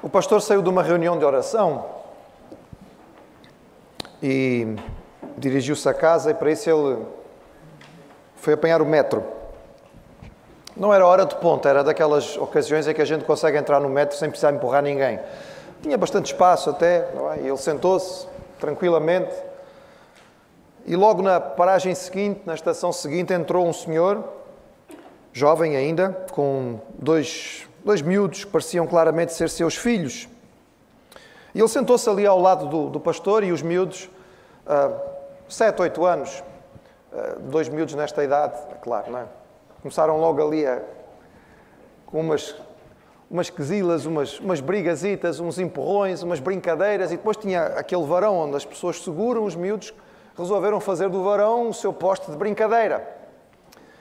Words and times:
O 0.00 0.08
pastor 0.08 0.40
saiu 0.40 0.62
de 0.62 0.68
uma 0.68 0.80
reunião 0.80 1.18
de 1.18 1.24
oração 1.24 1.84
e 4.22 4.76
dirigiu-se 5.36 5.88
a 5.88 5.94
casa 5.94 6.30
e 6.30 6.34
para 6.34 6.52
isso 6.52 6.70
ele 6.70 7.04
foi 8.36 8.54
apanhar 8.54 8.80
o 8.80 8.86
metro. 8.86 9.24
Não 10.76 10.94
era 10.94 11.04
hora 11.04 11.26
de 11.26 11.34
ponta, 11.34 11.68
era 11.68 11.82
daquelas 11.82 12.36
ocasiões 12.36 12.86
em 12.86 12.94
que 12.94 13.02
a 13.02 13.04
gente 13.04 13.24
consegue 13.24 13.58
entrar 13.58 13.80
no 13.80 13.88
metro 13.88 14.16
sem 14.16 14.28
precisar 14.28 14.52
empurrar 14.52 14.84
ninguém. 14.84 15.18
Tinha 15.82 15.98
bastante 15.98 16.26
espaço 16.26 16.70
até, 16.70 16.98
é? 16.98 17.40
e 17.42 17.48
ele 17.48 17.56
sentou-se 17.56 18.28
tranquilamente. 18.60 19.34
E 20.86 20.94
logo 20.94 21.22
na 21.22 21.40
paragem 21.40 21.92
seguinte, 21.96 22.42
na 22.46 22.54
estação 22.54 22.92
seguinte, 22.92 23.32
entrou 23.32 23.66
um 23.66 23.72
senhor, 23.72 24.22
jovem 25.32 25.76
ainda, 25.76 26.24
com 26.30 26.78
dois 26.94 27.67
dois 27.84 28.02
miúdos 28.02 28.44
que 28.44 28.50
pareciam 28.50 28.86
claramente 28.86 29.32
ser 29.32 29.48
seus 29.50 29.76
filhos. 29.76 30.28
E 31.54 31.58
ele 31.58 31.68
sentou-se 31.68 32.08
ali 32.08 32.26
ao 32.26 32.38
lado 32.38 32.66
do, 32.66 32.88
do, 32.90 33.00
pastor 33.00 33.42
e 33.42 33.52
os 33.52 33.62
miúdos, 33.62 34.08
uh, 34.66 34.94
sete, 35.48 35.80
oito 35.82 36.04
anos, 36.04 36.42
uh, 37.12 37.40
dois 37.40 37.68
miúdos 37.68 37.94
nesta 37.94 38.22
idade, 38.22 38.54
é 38.70 38.74
claro, 38.82 39.10
não 39.10 39.18
é? 39.20 39.24
Começaram 39.80 40.20
logo 40.20 40.46
ali 40.46 40.66
a, 40.66 40.82
com 42.06 42.20
umas, 42.20 42.54
umas 43.30 43.48
quesilas, 43.50 44.06
umas, 44.06 44.38
umas 44.40 44.60
brigazitas, 44.60 45.40
uns 45.40 45.58
empurrões, 45.58 46.22
umas 46.22 46.40
brincadeiras, 46.40 47.10
e 47.12 47.16
depois 47.16 47.36
tinha 47.36 47.64
aquele 47.66 48.04
varão 48.04 48.36
onde 48.36 48.56
as 48.56 48.64
pessoas 48.64 49.02
seguram, 49.02 49.44
os 49.44 49.56
miúdos 49.56 49.94
resolveram 50.36 50.78
fazer 50.80 51.08
do 51.08 51.24
varão 51.24 51.70
o 51.70 51.74
seu 51.74 51.92
poste 51.92 52.30
de 52.30 52.36
brincadeira. 52.36 53.17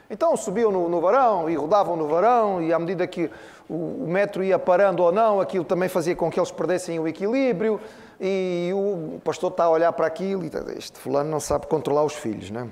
Então 0.10 0.36
subiam 0.38 0.72
no, 0.72 0.88
no 0.88 1.02
varão 1.02 1.50
e 1.50 1.56
rodavam 1.56 1.96
no 1.96 2.08
varão, 2.08 2.62
e 2.62 2.72
à 2.72 2.80
medida 2.80 3.06
que 3.06 3.30
o, 3.70 4.06
o 4.06 4.08
metro 4.08 4.44
ia 4.44 4.58
parando 4.58 5.04
ou 5.04 5.12
não, 5.12 5.42
aquilo 5.42 5.66
também 5.66 5.90
fazia 5.90 6.16
com 6.16 6.32
que 6.32 6.40
eles 6.40 6.52
perdessem 6.52 7.00
o 7.00 7.08
equilíbrio, 7.08 7.80
e 8.20 8.72
o 8.74 9.20
pastor 9.24 9.52
está 9.52 9.66
a 9.66 9.70
olhar 9.70 9.92
para 9.94 10.08
aquilo 10.08 10.44
e 10.44 10.52
este 10.78 10.98
fulano 10.98 11.30
não 11.30 11.40
sabe 11.40 11.68
controlar 11.68 12.04
os 12.04 12.14
filhos, 12.14 12.50
não, 12.50 12.62
é? 12.62 12.68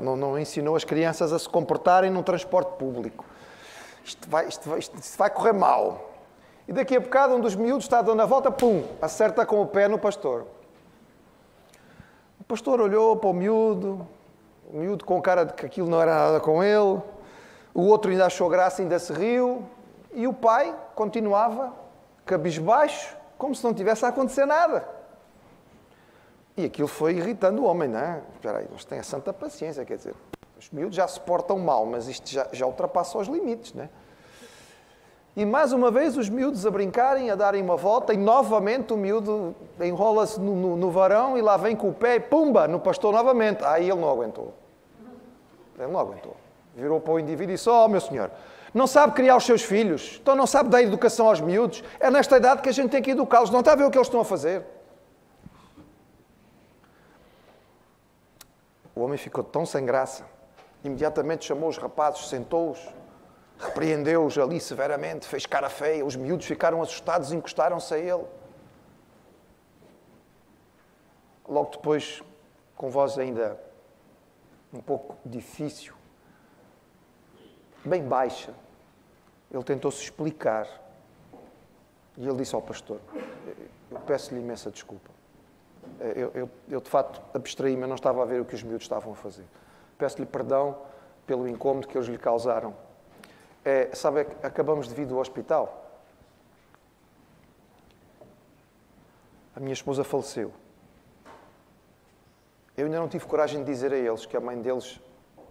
não, 0.00 0.16
não 0.16 0.38
ensinou 0.38 0.76
as 0.76 0.84
crianças 0.84 1.32
a 1.32 1.38
se 1.38 1.48
comportarem 1.48 2.10
no 2.10 2.22
transporte 2.22 2.76
público. 2.76 3.24
Isto 4.04 4.28
vai, 4.28 4.46
isto, 4.46 4.68
vai, 4.68 4.78
isto 4.80 5.18
vai 5.18 5.30
correr 5.30 5.52
mal. 5.52 6.10
E 6.68 6.72
daqui 6.72 6.96
a 6.96 7.00
bocado 7.00 7.34
um 7.34 7.40
dos 7.40 7.54
miúdos 7.54 7.84
está 7.84 8.02
dando 8.02 8.20
a 8.20 8.26
volta, 8.26 8.50
pum, 8.50 8.84
acerta 9.00 9.46
com 9.46 9.62
o 9.62 9.66
pé 9.66 9.88
no 9.88 9.98
pastor. 9.98 10.46
O 12.40 12.44
pastor 12.44 12.80
olhou 12.80 13.16
para 13.16 13.30
o 13.30 13.32
miúdo, 13.32 14.06
o 14.72 14.78
miúdo 14.78 15.04
com 15.04 15.20
cara 15.20 15.44
de 15.44 15.52
que 15.52 15.66
aquilo 15.66 15.88
não 15.88 16.00
era 16.00 16.14
nada 16.14 16.40
com 16.40 16.62
ele, 16.62 17.00
o 17.74 17.82
outro 17.82 18.10
ainda 18.10 18.26
achou 18.26 18.48
graça, 18.48 18.82
ainda 18.82 18.98
se 18.98 19.12
riu, 19.12 19.64
e 20.12 20.26
o 20.26 20.32
pai 20.32 20.74
continuava 20.94 21.72
cabisbaixo, 22.24 23.16
como 23.36 23.54
se 23.54 23.64
não 23.64 23.74
tivesse 23.74 24.04
a 24.04 24.08
acontecer 24.08 24.46
nada. 24.46 24.88
E 26.56 26.64
aquilo 26.64 26.86
foi 26.86 27.14
irritando 27.14 27.62
o 27.62 27.66
homem, 27.66 27.88
não 27.88 27.98
é? 27.98 28.22
Espera 28.34 28.58
aí, 28.58 28.68
mas 28.72 28.84
tem 28.84 28.98
a 28.98 29.02
santa 29.02 29.32
paciência, 29.32 29.84
quer 29.84 29.96
dizer, 29.96 30.14
os 30.58 30.70
miúdos 30.70 30.96
já 30.96 31.06
se 31.08 31.18
portam 31.18 31.58
mal, 31.58 31.84
mas 31.84 32.06
isto 32.06 32.30
já, 32.30 32.46
já 32.52 32.64
ultrapassa 32.64 33.18
os 33.18 33.26
limites, 33.26 33.74
não 33.74 33.84
é? 33.84 33.88
E 35.36 35.44
mais 35.44 35.72
uma 35.72 35.90
vez 35.90 36.16
os 36.16 36.28
miúdos 36.28 36.64
a 36.64 36.70
brincarem, 36.70 37.28
a 37.28 37.34
darem 37.34 37.60
uma 37.60 37.76
volta, 37.76 38.14
e 38.14 38.16
novamente 38.16 38.92
o 38.92 38.96
miúdo 38.96 39.54
enrola-se 39.80 40.38
no, 40.38 40.54
no, 40.54 40.76
no, 40.76 40.90
varão 40.92 41.36
e 41.36 41.42
lá 41.42 41.56
vem 41.56 41.74
com 41.74 41.88
o 41.88 41.92
pé 41.92 42.16
e 42.16 42.20
pumba, 42.20 42.68
no 42.68 42.78
pastor 42.78 43.12
novamente. 43.12 43.64
Aí 43.64 43.90
ele 43.90 44.00
não 44.00 44.08
aguentou. 44.08 44.54
Ele 45.76 45.90
não 45.90 45.98
aguentou. 45.98 46.36
Virou 46.76 47.00
para 47.00 47.14
o 47.14 47.18
indivíduo 47.18 47.52
e 47.52 47.56
disse: 47.56 47.68
Oh, 47.68 47.88
meu 47.88 48.00
senhor, 48.00 48.30
não 48.72 48.86
sabe 48.86 49.12
criar 49.12 49.36
os 49.36 49.44
seus 49.44 49.62
filhos, 49.62 50.20
então 50.22 50.36
não 50.36 50.46
sabe 50.46 50.68
dar 50.68 50.82
educação 50.82 51.26
aos 51.26 51.40
miúdos. 51.40 51.82
É 51.98 52.08
nesta 52.12 52.36
idade 52.36 52.62
que 52.62 52.68
a 52.68 52.72
gente 52.72 52.90
tem 52.90 53.02
que 53.02 53.10
educá-los. 53.10 53.50
Não 53.50 53.58
está 53.58 53.72
a 53.72 53.76
ver 53.76 53.84
o 53.84 53.90
que 53.90 53.98
eles 53.98 54.06
estão 54.06 54.20
a 54.20 54.24
fazer? 54.24 54.62
O 58.94 59.00
homem 59.00 59.18
ficou 59.18 59.42
tão 59.42 59.66
sem 59.66 59.84
graça. 59.84 60.24
Imediatamente 60.84 61.44
chamou 61.44 61.68
os 61.68 61.76
rapazes, 61.76 62.28
sentou-os 62.28 62.78
repreendeu-os 63.58 64.36
ali 64.38 64.60
severamente, 64.60 65.26
fez 65.26 65.46
cara 65.46 65.68
feia, 65.68 66.04
os 66.04 66.16
miúdos 66.16 66.46
ficaram 66.46 66.82
assustados 66.82 67.32
e 67.32 67.36
encostaram-se 67.36 67.94
a 67.94 67.98
ele. 67.98 68.24
Logo 71.46 71.70
depois, 71.70 72.22
com 72.76 72.90
voz 72.90 73.18
ainda 73.18 73.60
um 74.72 74.80
pouco 74.80 75.16
difícil, 75.24 75.94
bem 77.84 78.02
baixa, 78.02 78.52
ele 79.50 79.62
tentou-se 79.62 80.02
explicar. 80.02 80.66
E 82.16 82.26
ele 82.26 82.36
disse 82.38 82.54
ao 82.54 82.62
pastor: 82.62 83.00
Eu 83.90 84.00
peço-lhe 84.00 84.40
imensa 84.40 84.70
desculpa. 84.70 85.10
Eu, 86.00 86.30
eu, 86.34 86.50
eu 86.68 86.80
de 86.80 86.88
facto 86.88 87.20
abstraí-me, 87.34 87.82
eu 87.82 87.88
não 87.88 87.94
estava 87.94 88.22
a 88.22 88.24
ver 88.24 88.40
o 88.40 88.44
que 88.44 88.54
os 88.54 88.62
miúdos 88.62 88.84
estavam 88.84 89.12
a 89.12 89.16
fazer. 89.16 89.44
Peço-lhe 89.98 90.26
perdão 90.26 90.78
pelo 91.26 91.46
incômodo 91.46 91.86
que 91.86 91.96
eles 91.96 92.08
lhe 92.08 92.18
causaram 92.18 92.74
é, 93.64 93.94
sabe, 93.94 94.20
acabamos 94.42 94.88
de 94.88 94.94
vir 94.94 95.06
do 95.06 95.18
hospital. 95.18 95.82
A 99.56 99.60
minha 99.60 99.72
esposa 99.72 100.04
faleceu. 100.04 100.52
Eu 102.76 102.86
ainda 102.86 102.98
não 102.98 103.08
tive 103.08 103.24
coragem 103.24 103.60
de 103.60 103.70
dizer 103.70 103.92
a 103.92 103.96
eles 103.96 104.26
que 104.26 104.36
a 104.36 104.40
mãe 104.40 104.60
deles 104.60 105.00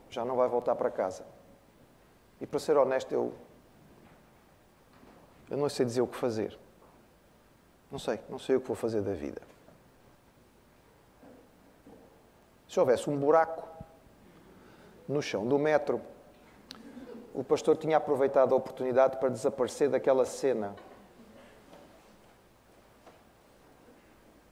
já 0.09 0.24
não 0.24 0.35
vai 0.35 0.47
voltar 0.47 0.75
para 0.75 0.91
casa. 0.91 1.25
E 2.40 2.46
para 2.46 2.59
ser 2.59 2.78
honesto, 2.78 3.12
eu, 3.13 3.34
eu 5.50 5.57
não 5.57 5.69
sei 5.69 5.85
dizer 5.85 6.01
o 6.01 6.07
que 6.07 6.18
fazer. 6.18 6.59
Não 7.90 7.97
sei, 7.97 8.19
não 8.30 8.38
sei 8.38 8.57
o 8.57 8.62
que 8.62 8.68
vou 8.68 8.75
fazer 8.75 9.01
da 9.01 9.13
vida. 9.13 9.41
Se 12.68 12.80
houvesse 12.80 13.09
um 13.09 13.18
buraco 13.18 13.68
no 15.07 15.22
chão 15.22 15.47
do 15.47 15.57
metro 15.57 16.01
o 17.33 17.44
pastor 17.44 17.75
tinha 17.75 17.97
aproveitado 17.97 18.53
a 18.53 18.57
oportunidade 18.57 19.17
para 19.17 19.29
desaparecer 19.29 19.89
daquela 19.89 20.23
cena. 20.23 20.75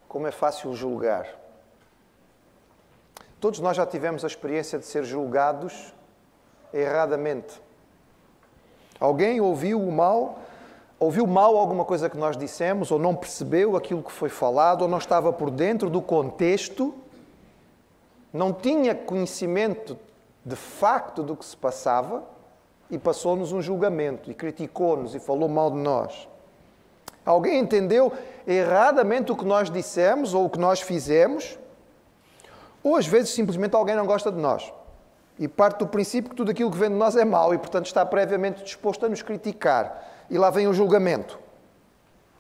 Como 0.08 0.25
é 0.25 0.31
fácil 0.31 0.74
julgar. 0.74 1.28
Todos 3.40 3.59
nós 3.59 3.78
já 3.78 3.86
tivemos 3.86 4.24
a 4.24 4.28
experiência 4.28 4.80
de 4.80 4.86
ser 4.86 5.03
julgados 5.03 5.94
erradamente. 6.74 7.62
Alguém 9.00 9.40
ouviu 9.40 9.80
o 9.80 9.92
mal, 9.92 10.40
ouviu 11.00 11.25
mal 11.28 11.58
alguma 11.58 11.86
coisa 11.86 12.09
que 12.09 12.18
nós 12.18 12.36
dissemos, 12.36 12.92
ou 12.92 13.00
não 13.00 13.16
percebeu 13.16 13.75
aquilo 13.75 14.03
que 14.03 14.12
foi 14.12 14.30
falado, 14.30 14.81
ou 14.81 14.88
não 14.88 14.98
estava 14.98 15.31
por 15.31 15.50
dentro 15.52 15.90
do 15.90 16.02
contexto, 16.02 16.94
não 18.34 18.52
tinha 18.53 18.96
conhecimento 18.96 19.98
de 20.44 20.56
facto 20.56 21.22
do 21.22 21.36
que 21.36 21.46
se 21.46 21.56
passava 21.56 22.24
e 22.91 22.97
passou-nos 22.97 23.52
um 23.52 23.62
julgamento 23.62 24.29
e 24.29 24.34
criticou-nos 24.34 25.16
e 25.16 25.19
falou 25.19 25.50
mal 25.50 25.72
de 25.72 25.78
nós. 25.78 26.28
Alguém 27.25 27.59
entendeu 27.59 28.12
erradamente 28.46 29.31
o 29.31 29.35
que 29.35 29.46
nós 29.46 29.72
dissemos 29.72 30.34
ou 30.34 30.46
o 30.46 30.50
que 30.50 30.59
nós 30.59 30.81
fizemos, 30.81 31.57
ou 32.84 32.96
às 32.96 33.07
vezes 33.07 33.30
simplesmente 33.31 33.75
alguém 33.75 33.96
não 33.96 34.06
gosta 34.06 34.31
de 34.31 34.40
nós 34.40 34.72
e 35.41 35.47
parte 35.47 35.80
do 35.80 35.88
princípio 35.88 36.30
que 36.30 36.35
tudo 36.35 36.51
aquilo 36.51 36.69
que 36.69 36.78
vem 36.78 36.90
de 36.90 36.96
nós 36.96 37.16
é 37.16 37.25
mau 37.25 37.51
e, 37.51 37.57
portanto, 37.57 37.88
está 37.88 38.06
previamente 38.06 38.63
disposto 38.63 39.07
a 39.07 39.09
nos 39.09 39.24
criticar. 39.24 40.07
E 40.30 40.38
lá 40.38 40.51
vem 40.51 40.68
o 40.68 40.74
julgamento. 40.74 41.40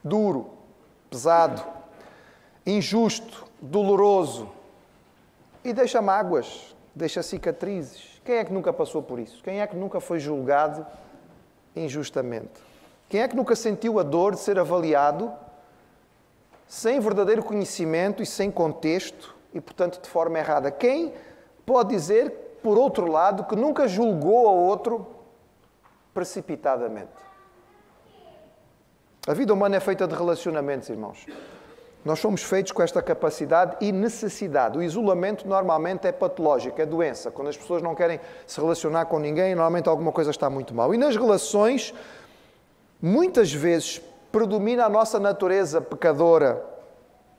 Duro, 0.03 0.51
pesado, 1.09 1.63
injusto, 2.63 3.45
doloroso 3.59 4.51
e 5.63 5.73
deixa 5.73 5.99
mágoas, 5.99 6.75
deixa 6.93 7.23
cicatrizes. 7.23 8.10
Quem 8.23 8.35
é 8.35 8.45
que 8.45 8.53
nunca 8.53 8.71
passou 8.71 9.01
por 9.01 9.19
isso? 9.19 9.41
Quem 9.43 9.61
é 9.61 9.67
que 9.67 9.75
nunca 9.75 9.99
foi 9.99 10.19
julgado 10.19 10.85
injustamente? 11.75 12.61
Quem 13.09 13.21
é 13.21 13.27
que 13.27 13.35
nunca 13.35 13.55
sentiu 13.55 13.99
a 13.99 14.03
dor 14.03 14.35
de 14.35 14.39
ser 14.39 14.59
avaliado 14.59 15.33
sem 16.67 16.99
verdadeiro 16.99 17.43
conhecimento 17.43 18.23
e 18.23 18.25
sem 18.25 18.49
contexto 18.49 19.35
e, 19.53 19.59
portanto, 19.59 20.01
de 20.01 20.07
forma 20.07 20.37
errada? 20.37 20.71
Quem 20.71 21.13
pode 21.65 21.89
dizer, 21.89 22.59
por 22.61 22.77
outro 22.77 23.11
lado, 23.11 23.43
que 23.43 23.55
nunca 23.55 23.87
julgou 23.87 24.47
a 24.47 24.51
outro 24.51 25.07
precipitadamente? 26.13 27.09
A 29.27 29.33
vida 29.33 29.53
humana 29.53 29.75
é 29.75 29.79
feita 29.79 30.07
de 30.07 30.15
relacionamentos, 30.15 30.89
irmãos. 30.89 31.25
Nós 32.03 32.19
somos 32.19 32.41
feitos 32.41 32.71
com 32.71 32.81
esta 32.81 33.01
capacidade 33.01 33.77
e 33.79 33.91
necessidade. 33.91 34.77
O 34.77 34.81
isolamento 34.81 35.47
normalmente 35.47 36.07
é 36.07 36.11
patológico, 36.11 36.81
é 36.81 36.85
doença. 36.85 37.29
Quando 37.29 37.49
as 37.49 37.57
pessoas 37.57 37.81
não 37.81 37.93
querem 37.93 38.19
se 38.47 38.59
relacionar 38.59 39.05
com 39.05 39.19
ninguém, 39.19 39.53
normalmente 39.53 39.87
alguma 39.87 40.11
coisa 40.11 40.31
está 40.31 40.49
muito 40.49 40.73
mal. 40.73 40.93
E 40.95 40.97
nas 40.97 41.15
relações, 41.15 41.93
muitas 42.99 43.53
vezes 43.53 44.01
predomina 44.31 44.85
a 44.85 44.89
nossa 44.89 45.19
natureza 45.19 45.79
pecadora. 45.79 46.65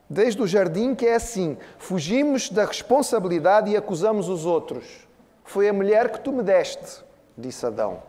Desde 0.09 0.41
o 0.41 0.47
jardim 0.47 0.95
que 0.95 1.07
é 1.07 1.15
assim: 1.15 1.57
fugimos 1.77 2.49
da 2.49 2.63
responsabilidade 2.63 3.69
e 3.69 3.75
acusamos 3.75 4.29
os 4.29 4.45
outros. 4.45 5.07
Foi 5.43 5.67
a 5.67 5.73
mulher 5.73 6.09
que 6.09 6.21
tu 6.21 6.31
me 6.31 6.41
deste, 6.41 7.03
disse 7.37 7.65
Adão. 7.65 8.01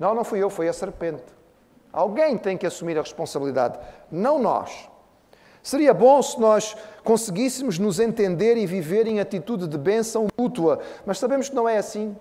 Não, 0.00 0.16
não 0.16 0.24
fui 0.24 0.42
eu, 0.42 0.50
foi 0.50 0.66
a 0.66 0.72
serpente. 0.72 1.22
Alguém 1.92 2.36
tem 2.36 2.56
que 2.56 2.66
assumir 2.66 2.98
a 2.98 3.02
responsabilidade, 3.02 3.78
não 4.10 4.38
nós. 4.40 4.90
Seria 5.62 5.94
bom 5.94 6.20
se 6.20 6.40
nós 6.40 6.76
conseguíssemos 7.04 7.78
nos 7.78 8.00
entender 8.00 8.56
e 8.56 8.66
viver 8.66 9.06
em 9.06 9.20
atitude 9.20 9.68
de 9.68 9.78
bênção 9.78 10.26
mútua, 10.36 10.80
mas 11.06 11.18
sabemos 11.18 11.48
que 11.48 11.54
não 11.54 11.68
é 11.68 11.78
assim. 11.78 12.16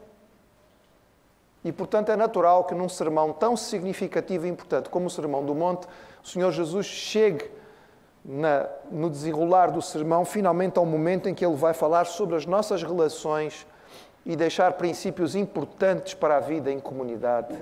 E, 1.64 1.72
portanto, 1.72 2.10
é 2.10 2.16
natural 2.16 2.64
que 2.66 2.74
num 2.74 2.90
sermão 2.90 3.34
tão 3.34 3.56
significativo 3.56 4.46
e 4.46 4.50
importante 4.50 4.90
como 4.90 5.06
o 5.06 5.10
Sermão 5.10 5.46
do 5.46 5.54
Monte, 5.54 5.88
o 6.24 6.28
Senhor 6.28 6.52
Jesus 6.52 6.86
chegue 6.86 7.50
na, 8.24 8.68
no 8.92 9.10
desenrolar 9.10 9.72
do 9.72 9.82
sermão, 9.82 10.26
finalmente 10.26 10.78
ao 10.78 10.86
momento 10.86 11.30
em 11.30 11.34
que 11.34 11.46
ele 11.46 11.56
vai 11.56 11.74
falar 11.74 12.06
sobre 12.06 12.36
as 12.36 12.46
nossas 12.46 12.82
relações 12.84 13.66
e 14.26 14.36
deixar 14.36 14.74
princípios 14.74 15.36
importantes 15.36 16.14
para 16.14 16.38
a 16.38 16.40
vida 16.40 16.72
em 16.72 16.80
comunidade. 16.80 17.56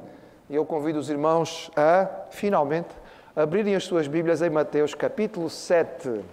E 0.49 0.55
eu 0.55 0.65
convido 0.65 0.99
os 0.99 1.09
irmãos 1.09 1.71
a, 1.75 2.07
finalmente, 2.29 2.89
abrirem 3.41 3.73
as 3.73 3.85
suas 3.85 4.05
Bíblias 4.05 4.41
em 4.41 4.49
Mateus 4.49 4.93
capítulo 4.93 5.49
7. 5.49 6.25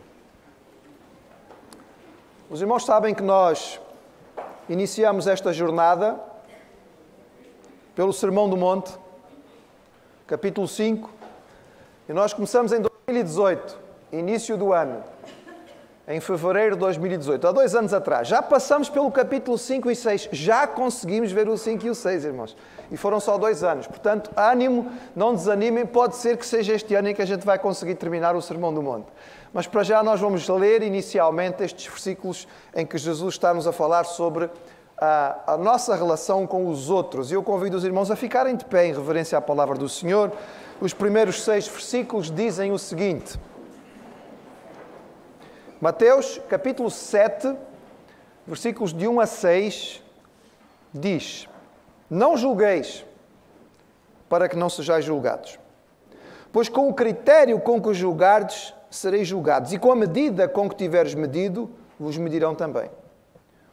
Os 2.51 2.61
irmãos 2.61 2.85
sabem 2.85 3.15
que 3.15 3.23
nós 3.23 3.81
iniciamos 4.69 5.29
esta 5.29 5.53
jornada 5.53 6.19
pelo 7.95 8.13
Sermão 8.13 8.51
do 8.51 8.57
Monte, 8.57 8.93
capítulo 10.27 10.67
5, 10.67 11.09
e 12.09 12.13
nós 12.13 12.35
começamos 12.35 12.73
em 12.73 12.81
2018, 12.81 13.79
início 14.11 14.57
do 14.57 14.73
ano, 14.73 15.05
em 16.09 16.21
fevereiro 16.21 16.77
de 16.77 16.81
2018, 16.81 17.49
há 17.49 17.53
dois 17.53 17.75
anos 17.75 17.93
atrás. 17.93 18.29
Já 18.29 18.41
passamos 18.41 18.89
pelo 18.89 19.11
capítulo 19.11 19.59
5 19.59 19.91
e 19.91 19.97
6, 19.97 20.29
já 20.31 20.65
conseguimos 20.67 21.33
ver 21.33 21.49
o 21.49 21.57
5 21.57 21.85
e 21.85 21.91
o 21.91 21.95
6, 21.95 22.25
irmãos. 22.25 22.57
E 22.93 22.97
foram 22.97 23.19
só 23.19 23.37
dois 23.37 23.65
anos. 23.65 23.89
Portanto, 23.89 24.31
ânimo, 24.37 24.91
não 25.17 25.35
desanimem, 25.35 25.85
pode 25.85 26.15
ser 26.15 26.37
que 26.37 26.47
seja 26.47 26.75
este 26.75 26.95
ano 26.95 27.09
em 27.09 27.15
que 27.15 27.23
a 27.23 27.27
gente 27.27 27.45
vai 27.45 27.59
conseguir 27.59 27.97
terminar 27.97 28.37
o 28.37 28.43
Sermão 28.43 28.73
do 28.73 28.81
Monte. 28.81 29.09
Mas 29.53 29.67
para 29.67 29.83
já 29.83 30.01
nós 30.03 30.21
vamos 30.21 30.49
ler 30.49 30.83
inicialmente 30.83 31.65
estes 31.65 31.87
versículos 31.87 32.47
em 32.75 32.87
que 32.87 32.97
Jesus 32.97 33.35
está-nos 33.35 33.67
a 33.67 33.73
falar 33.73 34.05
sobre 34.05 34.49
a, 34.97 35.55
a, 35.55 35.57
nossa 35.57 35.97
relação 35.97 36.47
com 36.47 36.69
os 36.69 36.89
outros. 36.89 37.33
E 37.33 37.35
eu 37.35 37.43
convido 37.43 37.77
os 37.77 37.85
irmãos 37.85 38.13
a 38.13 38.17
ficarem 38.17 38.55
de 38.55 38.65
pé 38.65 38.87
em 38.87 38.95
reverência 38.95 39.37
à 39.37 39.41
palavra 39.41 39.77
do 39.77 39.89
Senhor. 39.89 40.31
Os 40.81 40.95
primeiros 40.95 41.43
seis 41.43 41.67
versículos 41.67 42.31
dizem 42.31 42.71
o 42.71 42.79
seguinte. 42.79 43.37
Mateus, 45.79 46.41
capítulo 46.49 46.91
7, 46.91 47.55
versículos 48.47 48.95
de 48.95 49.07
1 49.07 49.21
a 49.21 49.27
6, 49.27 50.03
diz: 50.93 51.47
Não 52.09 52.35
julgueis, 52.35 53.05
para 54.27 54.49
que 54.49 54.57
não 54.57 54.71
sejais 54.71 55.05
julgados. 55.05 55.59
Pois 56.51 56.71
com 56.71 56.89
o 56.89 56.95
critério 56.95 57.61
com 57.61 57.79
que 57.79 57.93
julgardes, 57.93 58.73
sereis 58.91 59.29
julgados, 59.29 59.75
e 59.75 59.79
com 59.79 59.93
a 59.93 59.97
medida 59.97 60.49
com 60.49 60.67
que 60.67 60.77
tiveres 60.77 61.15
medido, 61.15 61.69
vos 62.01 62.17
medirão 62.17 62.55
também. 62.55 62.91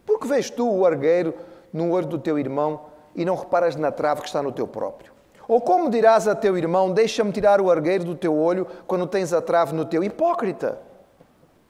Porque 0.06 0.28
vês 0.28 0.50
tu 0.50 0.70
o 0.70 0.86
argueiro 0.86 1.34
no 1.72 1.90
olho 1.92 2.08
do 2.08 2.20
teu 2.20 2.38
irmão 2.38 2.82
e 3.16 3.24
não 3.24 3.36
reparas 3.36 3.78
na 3.78 3.94
trave 3.94 4.20
que 4.20 4.28
está 4.28 4.44
no 4.44 4.52
teu 4.52 4.68
próprio? 4.68 5.14
Ou 5.48 5.62
como 5.62 5.90
dirás 5.90 6.28
a 6.28 6.36
teu 6.36 6.58
irmão, 6.58 6.92
deixa-me 6.92 7.32
tirar 7.32 7.62
o 7.62 7.72
argueiro 7.72 8.04
do 8.04 8.16
teu 8.16 8.38
olho 8.38 8.68
quando 8.86 9.08
tens 9.08 9.32
a 9.32 9.42
trave 9.42 9.74
no 9.74 9.86
teu? 9.86 10.04
Hipócrita! 10.04 10.92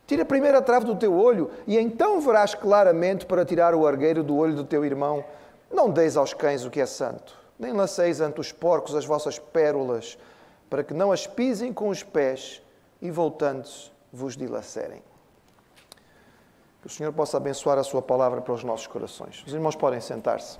Tira 0.05 0.25
primeiro 0.25 0.57
a 0.57 0.61
trave 0.61 0.85
do 0.85 0.95
teu 0.95 1.13
olho 1.13 1.49
e 1.65 1.77
então 1.77 2.19
verás 2.19 2.53
claramente 2.53 3.25
para 3.25 3.45
tirar 3.45 3.73
o 3.73 3.87
argueiro 3.87 4.23
do 4.23 4.35
olho 4.35 4.55
do 4.55 4.63
teu 4.63 4.83
irmão. 4.83 5.23
Não 5.71 5.89
deis 5.89 6.17
aos 6.17 6.33
cães 6.33 6.65
o 6.65 6.69
que 6.69 6.81
é 6.81 6.85
santo, 6.85 7.37
nem 7.57 7.71
lanceis 7.71 8.19
ante 8.19 8.41
os 8.41 8.51
porcos 8.51 8.95
as 8.95 9.05
vossas 9.05 9.39
pérolas, 9.39 10.17
para 10.69 10.83
que 10.83 10.93
não 10.93 11.11
as 11.11 11.25
pisem 11.25 11.71
com 11.71 11.89
os 11.89 12.03
pés 12.03 12.61
e 13.01 13.09
voltando-se 13.09 13.91
vos 14.11 14.35
dilacerem. 14.35 15.01
Que 16.81 16.87
o 16.87 16.89
Senhor 16.89 17.13
possa 17.13 17.37
abençoar 17.37 17.77
a 17.77 17.83
Sua 17.83 18.01
palavra 18.01 18.41
para 18.41 18.53
os 18.53 18.63
nossos 18.63 18.87
corações. 18.87 19.41
Os 19.47 19.53
irmãos 19.53 19.75
podem 19.75 20.01
sentar-se. 20.01 20.59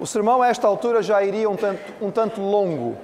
O 0.00 0.06
sermão 0.06 0.40
a 0.40 0.48
esta 0.48 0.66
altura 0.66 1.02
já 1.02 1.22
iria 1.22 1.50
um 1.50 1.56
tanto, 1.56 2.04
um 2.04 2.10
tanto 2.10 2.40
longo 2.40 2.96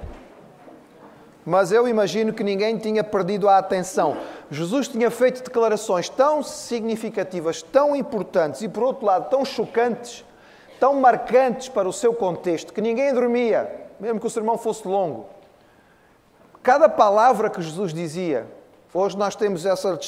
mas 1.45 1.71
eu 1.71 1.87
imagino 1.87 2.33
que 2.33 2.43
ninguém 2.43 2.77
tinha 2.77 3.03
perdido 3.03 3.47
a 3.47 3.59
atenção. 3.59 4.17
Jesus 4.49 4.87
tinha 4.87 5.11
feito 5.11 5.43
declarações 5.43 6.09
tão 6.09 6.41
significativas, 6.41 7.61
tão 7.61 7.95
importantes 7.95 8.63
e, 8.63 8.67
por 8.67 8.83
outro 8.83 9.05
lado, 9.05 9.29
tão 9.29 9.45
chocantes, 9.45 10.25
tão 10.79 10.95
marcantes 10.95 11.69
para 11.69 11.87
o 11.87 11.93
seu 11.93 12.13
contexto, 12.13 12.73
que 12.73 12.81
ninguém 12.81 13.13
dormia, 13.13 13.69
mesmo 13.99 14.19
que 14.19 14.25
o 14.25 14.29
sermão 14.29 14.57
fosse 14.57 14.87
longo. 14.87 15.27
Cada 16.63 16.89
palavra 16.89 17.47
que 17.47 17.61
Jesus 17.61 17.93
dizia, 17.93 18.47
hoje 18.91 19.15
nós 19.15 19.35
temos 19.35 19.67
essa 19.67 19.99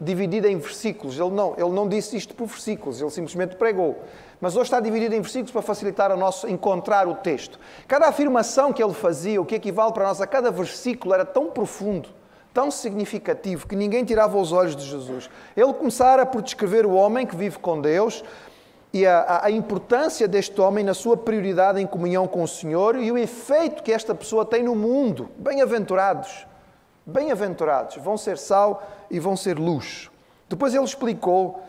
dividida 0.00 0.50
em 0.50 0.58
versículos. 0.58 1.16
Ele 1.16 1.30
não, 1.30 1.54
ele 1.56 1.70
não 1.70 1.88
disse 1.88 2.16
isto 2.16 2.34
por 2.34 2.48
versículos, 2.48 3.00
ele 3.00 3.10
simplesmente 3.10 3.54
pregou. 3.54 4.02
Mas 4.42 4.56
hoje 4.56 4.64
está 4.64 4.80
dividido 4.80 5.14
em 5.14 5.20
versículos 5.20 5.52
para 5.52 5.62
facilitar 5.62 6.10
a 6.10 6.16
nosso 6.16 6.48
encontrar 6.48 7.06
o 7.06 7.14
texto. 7.14 7.60
Cada 7.86 8.08
afirmação 8.08 8.72
que 8.72 8.82
ele 8.82 8.92
fazia, 8.92 9.40
o 9.40 9.46
que 9.46 9.54
equivale 9.54 9.92
para 9.92 10.08
nós 10.08 10.20
a 10.20 10.26
cada 10.26 10.50
versículo, 10.50 11.14
era 11.14 11.24
tão 11.24 11.46
profundo, 11.46 12.08
tão 12.52 12.68
significativo, 12.68 13.68
que 13.68 13.76
ninguém 13.76 14.04
tirava 14.04 14.36
os 14.36 14.50
olhos 14.50 14.74
de 14.74 14.84
Jesus. 14.84 15.30
Ele 15.56 15.72
começara 15.72 16.26
por 16.26 16.42
descrever 16.42 16.84
o 16.84 16.90
homem 16.90 17.24
que 17.24 17.36
vive 17.36 17.60
com 17.60 17.80
Deus 17.80 18.24
e 18.92 19.06
a, 19.06 19.42
a, 19.44 19.50
importância 19.52 20.26
deste 20.26 20.60
homem 20.60 20.84
na 20.84 20.92
sua 20.92 21.16
prioridade 21.16 21.80
em 21.80 21.86
comunhão 21.86 22.26
com 22.26 22.42
o 22.42 22.48
Senhor 22.48 22.96
e 22.96 23.12
o 23.12 23.16
efeito 23.16 23.80
que 23.80 23.92
esta 23.92 24.12
pessoa 24.12 24.44
tem 24.44 24.64
no 24.64 24.74
mundo. 24.74 25.28
Bem-aventurados, 25.38 26.48
bem-aventurados, 27.06 27.94
vão 27.98 28.18
ser 28.18 28.36
sal 28.36 28.82
e 29.08 29.20
vão 29.20 29.36
ser 29.36 29.56
luz. 29.56 30.10
Depois 30.48 30.74
ele 30.74 30.84
explicou 30.84 31.62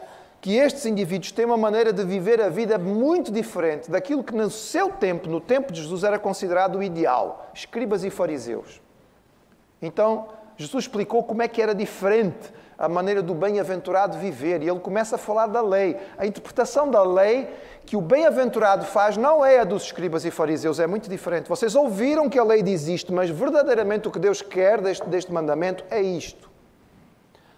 que 0.44 0.57
estes 0.57 0.86
indivíduos 0.86 1.31
têm 1.31 1.45
uma 1.45 1.56
maneira 1.56 1.94
de 1.94 2.04
viver 2.04 2.42
a 2.42 2.50
vida 2.50 2.78
muito 2.78 3.31
diferente 3.31 3.90
daquilo 3.90 4.22
que 4.22 4.36
no 4.36 4.50
seu 4.50 4.90
tempo, 4.90 5.30
no 5.30 5.40
tempo 5.40 5.72
de 5.72 5.81
Jesus, 5.81 6.04
era 6.04 6.19
considerado 6.19 6.80
o 6.80 6.84
ideal, 6.84 7.50
escribas 7.54 8.04
e 8.04 8.10
fariseus. 8.10 8.81
Então, 9.81 10.28
Jesus 10.57 10.84
explicou 10.84 11.24
como 11.24 11.42
é 11.42 11.48
que 11.48 11.62
era 11.62 11.74
diferente 11.74 12.51
a 12.78 12.90
maneira 12.90 13.22
do 13.22 13.34
bem-aventurado 13.34 14.18
viver, 14.18 14.62
e 14.62 14.68
ele 14.68 14.81
começa 14.81 15.16
a 15.16 15.18
falar 15.18 15.48
da 15.48 15.62
lei. 15.62 15.95
A 16.18 16.25
interpretação 16.25 16.92
da 16.92 17.01
lei 17.04 17.48
que 17.86 17.96
o 17.96 18.01
bem-aventurado 18.01 18.84
faz 18.84 19.16
não 19.16 19.46
é 19.46 19.60
a 19.60 19.63
dos 19.63 19.84
escribas 19.84 20.25
e 20.25 20.31
fariseus, 20.31 20.78
é 20.78 20.86
muito 20.86 21.10
diferente. 21.10 21.48
Vocês 21.48 21.74
ouviram 21.74 22.30
que 22.30 22.38
a 22.38 22.44
lei 22.44 22.62
diz 22.62 22.86
isto, 22.89 23.13
mas 23.13 23.30
verdadeiramente 23.30 24.10
o 24.10 24.12
que 24.12 24.19
Deus 24.19 24.42
quer 24.42 24.82
deste, 24.82 25.08
deste 25.08 25.32
mandamento 25.32 25.86
é 25.89 26.01
isto. 26.01 26.51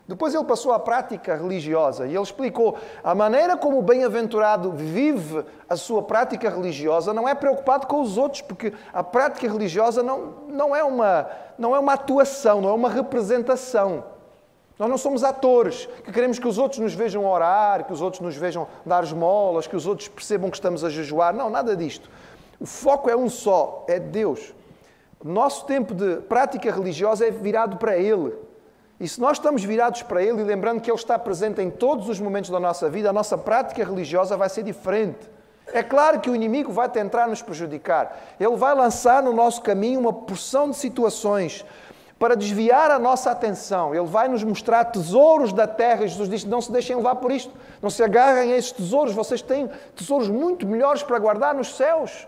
Depois 0.07 0.35
ele 0.35 0.43
passou 0.43 0.71
à 0.71 0.79
prática 0.79 1.35
religiosa 1.35 2.05
e 2.05 2.12
ele 2.13 2.21
explicou 2.21 2.77
a 3.03 3.15
maneira 3.15 3.57
como 3.57 3.79
o 3.79 3.81
bem-aventurado 3.81 4.71
vive 4.71 5.43
a 5.67 5.75
sua 5.75 6.03
prática 6.03 6.47
religiosa 6.47 7.12
não 7.12 7.27
é 7.27 7.33
preocupado 7.33 7.88
com 7.88 8.01
os 8.01 8.15
outros, 8.15 8.41
porque 8.41 8.71
a 8.93 9.03
prática 9.03 9.51
religiosa 9.51 10.03
não, 10.03 10.33
não, 10.47 10.75
é, 10.75 10.83
uma, 10.83 11.27
não 11.57 11.75
é 11.75 11.79
uma 11.79 11.93
atuação, 11.93 12.62
não 12.62 12.69
é 12.69 12.74
uma 12.74 12.89
representação. 12.89 14.03
Nós 14.77 14.89
não 14.89 14.97
somos 14.97 15.24
atores 15.24 15.88
que 16.03 16.12
queremos 16.12 16.38
que 16.38 16.47
os 16.47 16.59
outros 16.59 16.79
nos 16.79 16.93
vejam 16.93 17.25
orar, 17.25 17.85
que 17.85 17.93
os 17.93 18.01
outros 18.01 18.21
nos 18.21 18.35
vejam 18.35 18.67
dar 18.85 19.03
esmolas, 19.03 19.65
que 19.65 19.75
os 19.75 19.88
outros 19.88 20.07
percebam 20.07 20.51
que 20.51 20.57
estamos 20.57 20.83
a 20.83 20.89
jejuar. 20.89 21.33
Não, 21.33 21.50
nada 21.50 21.75
disto. 21.75 22.12
O 22.59 22.65
foco 22.65 23.09
é 23.09 23.15
um 23.15 23.29
só, 23.29 23.85
é 23.88 24.00
Deus. 24.00 24.53
Nosso 25.24 25.65
tempo 25.65 25.95
de 25.95 26.17
prática 26.17 26.71
religiosa 26.71 27.25
é 27.25 27.31
virado 27.31 27.77
para 27.77 27.97
Ele. 27.97 28.33
E 28.99 29.07
se 29.07 29.19
nós 29.19 29.37
estamos 29.37 29.63
virados 29.63 30.01
para 30.03 30.23
Ele 30.23 30.41
e 30.41 30.43
lembrando 30.43 30.79
que 30.79 30.89
Ele 30.89 30.97
está 30.97 31.19
presente 31.19 31.61
em 31.61 31.69
todos 31.69 32.07
os 32.07 32.19
momentos 32.19 32.49
da 32.49 32.59
nossa 32.59 32.89
vida, 32.89 33.09
a 33.09 33.13
nossa 33.13 33.37
prática 33.37 33.83
religiosa 33.83 34.37
vai 34.37 34.47
ser 34.47 34.63
diferente. 34.63 35.29
É 35.73 35.83
claro 35.83 36.19
que 36.19 36.29
o 36.29 36.35
inimigo 36.35 36.71
vai 36.71 36.87
tentar 36.87 37.27
nos 37.27 37.41
prejudicar. 37.41 38.17
Ele 38.39 38.55
vai 38.55 38.73
lançar 38.73 39.21
no 39.21 39.33
nosso 39.33 39.61
caminho 39.61 39.99
uma 39.99 40.13
porção 40.13 40.69
de 40.69 40.77
situações 40.77 41.65
para 42.17 42.35
desviar 42.35 42.91
a 42.91 42.99
nossa 42.99 43.31
atenção. 43.31 43.93
Ele 43.93 44.05
vai 44.05 44.27
nos 44.27 44.43
mostrar 44.43 44.85
tesouros 44.85 45.51
da 45.51 45.67
terra. 45.67 46.07
Jesus 46.07 46.29
diz: 46.29 46.45
Não 46.45 46.61
se 46.61 46.71
deixem 46.71 46.95
levar 46.95 47.15
por 47.15 47.31
isto, 47.31 47.51
não 47.81 47.89
se 47.89 48.03
agarrem 48.03 48.53
a 48.53 48.57
estes 48.57 48.73
tesouros. 48.73 49.13
Vocês 49.13 49.41
têm 49.41 49.69
tesouros 49.95 50.29
muito 50.29 50.65
melhores 50.65 51.03
para 51.03 51.19
guardar 51.19 51.53
nos 51.53 51.75
céus. 51.75 52.27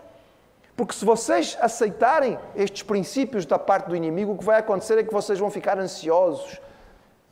Porque 0.78 0.94
se 0.94 1.04
vocês 1.04 1.58
aceitarem 1.60 2.38
estes 2.54 2.84
princípios 2.84 3.44
da 3.44 3.58
parte 3.58 3.88
do 3.88 3.96
inimigo, 3.96 4.30
o 4.30 4.38
que 4.38 4.44
vai 4.44 4.60
acontecer 4.60 4.96
é 4.96 5.02
que 5.02 5.12
vocês 5.12 5.36
vão 5.36 5.50
ficar 5.50 5.76
ansiosos. 5.76 6.60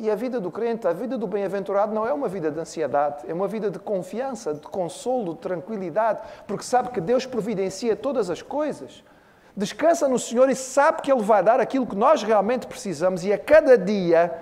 E 0.01 0.11
a 0.11 0.17
vida 0.17 0.41
do 0.41 0.51
crente, 0.51 0.89
a 0.89 0.93
vida 0.93 1.17
do 1.17 1.29
bem-aventurado, 1.29 1.95
não 1.95 2.05
é 2.05 2.13
uma 2.13 2.27
vida 2.27 2.51
de 2.51 2.59
ansiedade, 2.59 3.25
é 3.29 3.33
uma 3.33 3.47
vida 3.47 3.71
de 3.71 3.79
confiança, 3.79 4.53
de 4.53 4.67
consolo, 4.67 5.35
de 5.35 5.39
tranquilidade, 5.43 6.23
porque 6.45 6.65
sabe 6.65 6.89
que 6.91 7.01
Deus 7.01 7.25
providencia 7.25 7.95
todas 7.95 8.31
as 8.31 8.43
coisas. 8.43 9.05
Descansa 9.57 10.09
no 10.09 10.19
Senhor 10.19 10.51
e 10.51 10.57
sabe 10.57 11.03
que 11.03 11.13
Ele 11.13 11.23
vai 11.23 11.41
dar 11.41 11.61
aquilo 11.61 11.87
que 11.87 11.95
nós 11.95 12.25
realmente 12.25 12.67
precisamos, 12.67 13.25
e 13.25 13.33
a 13.33 13.39
cada 13.39 13.79
dia, 13.79 14.37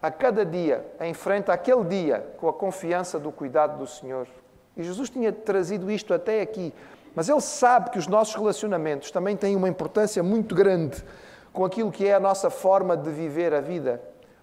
a 0.00 0.10
cada 0.10 0.42
dia, 0.42 0.82
enfrenta 1.02 1.52
aquele 1.52 1.84
dia 1.84 2.26
com 2.38 2.48
a 2.48 2.52
confiança 2.54 3.18
do 3.18 3.30
cuidado 3.30 3.76
do 3.76 3.86
Senhor. 3.86 4.26
E 4.74 4.82
Jesus 4.82 5.10
tinha 5.10 5.30
trazido 5.30 5.90
isto 5.90 6.14
até 6.14 6.40
aqui 6.40 6.72
Mas 7.14 7.28
ele 7.28 7.40
sabe 7.40 7.90
que 7.90 7.98
os 7.98 8.06
nossos 8.06 8.34
relacionamentos 8.34 9.10
também 9.10 9.36
têm 9.36 9.56
uma 9.56 9.68
importância 9.68 10.22
muito 10.22 10.54
grande 10.54 11.02
com 11.52 11.64
aquilo 11.64 11.92
que 11.92 12.06
é 12.06 12.14
a 12.14 12.20
nossa 12.20 12.48
forma 12.48 12.96
de 12.96 13.10
viver 13.10 13.52
a 13.52 13.60
vida 13.60 14.00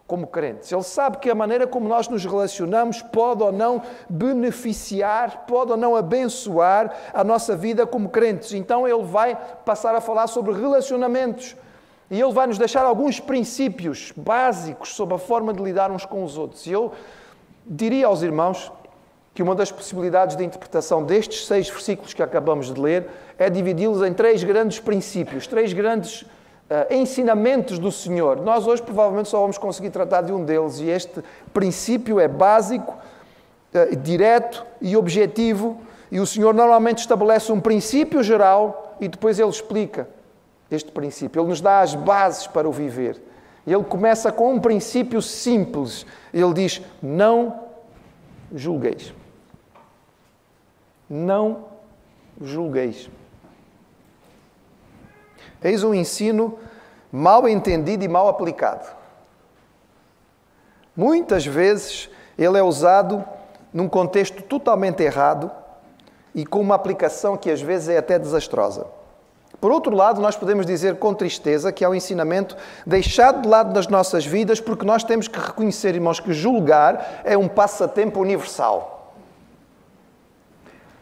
como 0.09 0.25
crentes. 0.25 0.71
Ele 0.71 0.81
sabe 0.81 1.17
que 1.17 1.29
a 1.29 1.35
maneira 1.35 1.67
como 1.67 1.87
nós 1.87 2.07
nos 2.07 2.25
relacionamos 2.25 3.01
pode 3.01 3.43
ou 3.43 3.51
não 3.51 3.81
beneficiar, 4.09 5.45
pode 5.45 5.71
ou 5.71 5.77
não 5.77 5.95
abençoar 5.95 6.91
a 7.13 7.23
nossa 7.23 7.55
vida 7.55 7.85
como 7.85 8.09
crentes. 8.09 8.53
Então 8.53 8.87
ele 8.87 9.03
vai 9.03 9.37
passar 9.63 9.93
a 9.93 10.01
falar 10.01 10.25
sobre 10.25 10.53
relacionamentos. 10.53 11.55
E 12.09 12.19
ele 12.19 12.33
vai 12.33 12.47
nos 12.47 12.57
deixar 12.57 12.85
alguns 12.85 13.19
princípios 13.19 14.11
básicos 14.17 14.95
sobre 14.95 15.13
a 15.13 15.19
forma 15.19 15.53
de 15.53 15.61
lidar 15.61 15.91
uns 15.91 16.05
com 16.05 16.23
os 16.23 16.39
outros. 16.39 16.65
E 16.65 16.71
eu 16.71 16.91
diria 17.63 18.07
aos 18.07 18.23
irmãos 18.23 18.71
que 19.39 19.43
uma 19.43 19.55
das 19.55 19.71
possibilidades 19.71 20.35
de 20.35 20.43
interpretação 20.43 21.01
destes 21.01 21.47
seis 21.47 21.69
versículos 21.69 22.13
que 22.13 22.21
acabamos 22.21 22.73
de 22.73 22.77
ler 22.77 23.07
é 23.37 23.49
dividi-los 23.49 24.05
em 24.05 24.11
três 24.11 24.43
grandes 24.43 24.81
princípios, 24.81 25.47
três 25.47 25.71
grandes 25.71 26.23
uh, 26.23 26.93
ensinamentos 26.93 27.79
do 27.79 27.89
Senhor. 27.89 28.35
Nós 28.41 28.67
hoje 28.67 28.81
provavelmente 28.81 29.29
só 29.29 29.39
vamos 29.39 29.57
conseguir 29.57 29.91
tratar 29.91 30.23
de 30.23 30.33
um 30.33 30.43
deles, 30.43 30.81
e 30.81 30.89
este 30.89 31.23
princípio 31.53 32.19
é 32.19 32.27
básico, 32.27 32.97
uh, 33.73 33.95
direto 33.95 34.65
e 34.81 34.97
objetivo, 34.97 35.79
e 36.11 36.19
o 36.19 36.25
Senhor 36.25 36.53
normalmente 36.53 36.97
estabelece 36.97 37.49
um 37.49 37.61
princípio 37.61 38.21
geral 38.21 38.97
e 38.99 39.07
depois 39.07 39.39
ele 39.39 39.47
explica 39.47 40.09
este 40.69 40.91
princípio. 40.91 41.41
Ele 41.41 41.47
nos 41.47 41.61
dá 41.61 41.79
as 41.79 41.95
bases 41.95 42.45
para 42.45 42.67
o 42.67 42.73
viver. 42.73 43.21
Ele 43.65 43.85
começa 43.85 44.33
com 44.33 44.53
um 44.55 44.59
princípio 44.59 45.21
simples. 45.21 46.05
Ele 46.33 46.53
diz: 46.53 46.81
Não 47.01 47.57
julgueis. 48.53 49.17
Não 51.09 51.65
julgueis. 52.39 53.09
Eis 55.61 55.83
um 55.83 55.93
ensino 55.93 56.57
mal 57.11 57.47
entendido 57.47 58.03
e 58.03 58.07
mal 58.07 58.27
aplicado. 58.27 58.87
Muitas 60.95 61.45
vezes 61.45 62.09
ele 62.37 62.57
é 62.57 62.63
usado 62.63 63.23
num 63.73 63.87
contexto 63.87 64.43
totalmente 64.43 65.01
errado 65.01 65.51
e 66.33 66.45
com 66.45 66.59
uma 66.59 66.75
aplicação 66.75 67.35
que 67.35 67.49
às 67.49 67.61
vezes 67.61 67.89
é 67.89 67.97
até 67.97 68.19
desastrosa. 68.19 68.85
Por 69.59 69.71
outro 69.71 69.93
lado, 69.93 70.21
nós 70.21 70.37
podemos 70.37 70.65
dizer 70.65 70.97
com 70.97 71.13
tristeza 71.13 71.71
que 71.71 71.83
é 71.83 71.89
um 71.89 71.95
ensinamento 71.95 72.55
deixado 72.85 73.41
de 73.41 73.47
lado 73.47 73.73
nas 73.73 73.87
nossas 73.87 74.25
vidas 74.25 74.61
porque 74.61 74.85
nós 74.85 75.03
temos 75.03 75.27
que 75.27 75.37
reconhecer, 75.37 75.95
irmãos, 75.95 76.19
que 76.19 76.31
julgar 76.31 77.21
é 77.25 77.37
um 77.37 77.47
passatempo 77.47 78.21
universal. 78.21 78.98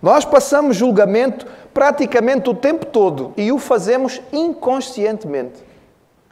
Nós 0.01 0.23
passamos 0.25 0.75
julgamento 0.75 1.45
praticamente 1.73 2.49
o 2.49 2.53
tempo 2.53 2.85
todo 2.85 3.33
e 3.35 3.51
o 3.51 3.57
fazemos 3.57 4.21
inconscientemente. 4.31 5.63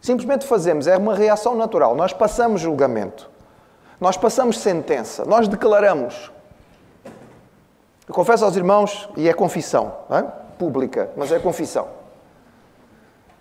Simplesmente 0.02 0.46
fazemos, 0.46 0.86
é 0.86 0.98
uma 0.98 1.16
reação 1.16 1.56
natural. 1.56 1.96
Nós 1.96 2.14
passamos 2.14 2.62
julgamento, 2.62 3.30
nós 4.00 4.16
passamos 4.18 4.60
sentença, 4.60 5.26
nós 5.26 5.48
declaramos. 5.48 6.32
Eu 8.08 8.14
confesso 8.14 8.46
aos 8.46 8.56
irmãos, 8.56 9.10
e 9.18 9.28
é 9.28 9.34
confissão, 9.34 9.92
é? 10.12 10.22
pública, 10.60 11.10
mas 11.18 11.32
é 11.32 11.40
confissão, 11.40 11.88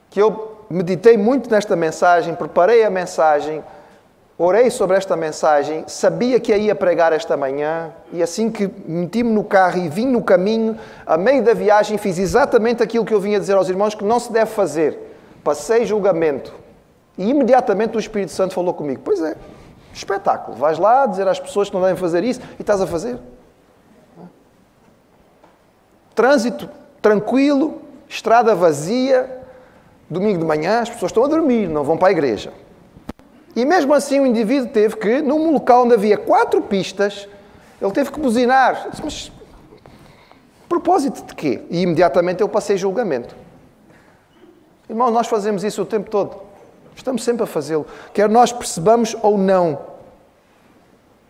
que 0.08 0.20
eu 0.20 0.64
meditei 0.70 1.18
muito 1.18 1.50
nesta 1.50 1.76
mensagem, 1.76 2.34
preparei 2.34 2.82
a 2.82 2.88
mensagem 2.88 3.62
Orei 4.36 4.68
sobre 4.68 4.96
esta 4.96 5.16
mensagem, 5.16 5.84
sabia 5.86 6.40
que 6.40 6.52
a 6.52 6.56
ia 6.56 6.74
pregar 6.74 7.12
esta 7.12 7.36
manhã 7.36 7.92
e 8.12 8.20
assim 8.20 8.50
que 8.50 8.68
meti-me 8.84 9.30
no 9.30 9.44
carro 9.44 9.78
e 9.78 9.88
vim 9.88 10.06
no 10.08 10.20
caminho, 10.24 10.76
a 11.06 11.16
meio 11.16 11.40
da 11.44 11.54
viagem, 11.54 11.96
fiz 11.98 12.18
exatamente 12.18 12.82
aquilo 12.82 13.04
que 13.04 13.14
eu 13.14 13.20
vinha 13.20 13.38
dizer 13.38 13.54
aos 13.54 13.68
irmãos 13.68 13.94
que 13.94 14.02
não 14.02 14.18
se 14.18 14.32
deve 14.32 14.50
fazer. 14.50 14.98
Passei 15.44 15.86
julgamento. 15.86 16.52
E 17.16 17.30
imediatamente 17.30 17.96
o 17.96 18.00
Espírito 18.00 18.32
Santo 18.32 18.54
falou 18.54 18.74
comigo: 18.74 19.02
Pois 19.04 19.22
é, 19.22 19.36
espetáculo. 19.92 20.56
Vais 20.56 20.78
lá 20.78 21.06
dizer 21.06 21.28
às 21.28 21.38
pessoas 21.38 21.68
que 21.68 21.74
não 21.76 21.82
devem 21.82 21.96
fazer 21.96 22.24
isso 22.24 22.40
e 22.58 22.62
estás 22.62 22.80
a 22.80 22.88
fazer. 22.88 23.16
Trânsito 26.12 26.68
tranquilo, 27.00 27.82
estrada 28.08 28.52
vazia, 28.52 29.42
domingo 30.10 30.40
de 30.40 30.44
manhã, 30.44 30.80
as 30.80 30.90
pessoas 30.90 31.10
estão 31.10 31.24
a 31.24 31.28
dormir, 31.28 31.68
não 31.68 31.84
vão 31.84 31.96
para 31.96 32.08
a 32.08 32.10
igreja. 32.10 32.52
E 33.56 33.64
mesmo 33.64 33.94
assim 33.94 34.20
o 34.20 34.26
indivíduo 34.26 34.68
teve 34.68 34.96
que, 34.96 35.22
num 35.22 35.52
local 35.52 35.84
onde 35.84 35.94
havia 35.94 36.18
quatro 36.18 36.60
pistas, 36.62 37.28
ele 37.80 37.92
teve 37.92 38.10
que 38.10 38.18
buzinar. 38.18 38.88
Disse, 38.90 39.02
mas 39.04 39.32
propósito 40.68 41.24
de 41.24 41.34
quê? 41.34 41.62
E 41.70 41.82
imediatamente 41.82 42.40
eu 42.40 42.48
passei 42.48 42.76
julgamento. 42.76 43.36
Irmão, 44.88 45.10
nós 45.10 45.26
fazemos 45.26 45.62
isso 45.62 45.82
o 45.82 45.86
tempo 45.86 46.10
todo. 46.10 46.36
Estamos 46.96 47.24
sempre 47.24 47.42
a 47.42 47.46
fazê-lo, 47.46 47.86
quer 48.12 48.28
nós 48.28 48.52
percebamos 48.52 49.16
ou 49.22 49.36
não. 49.36 49.78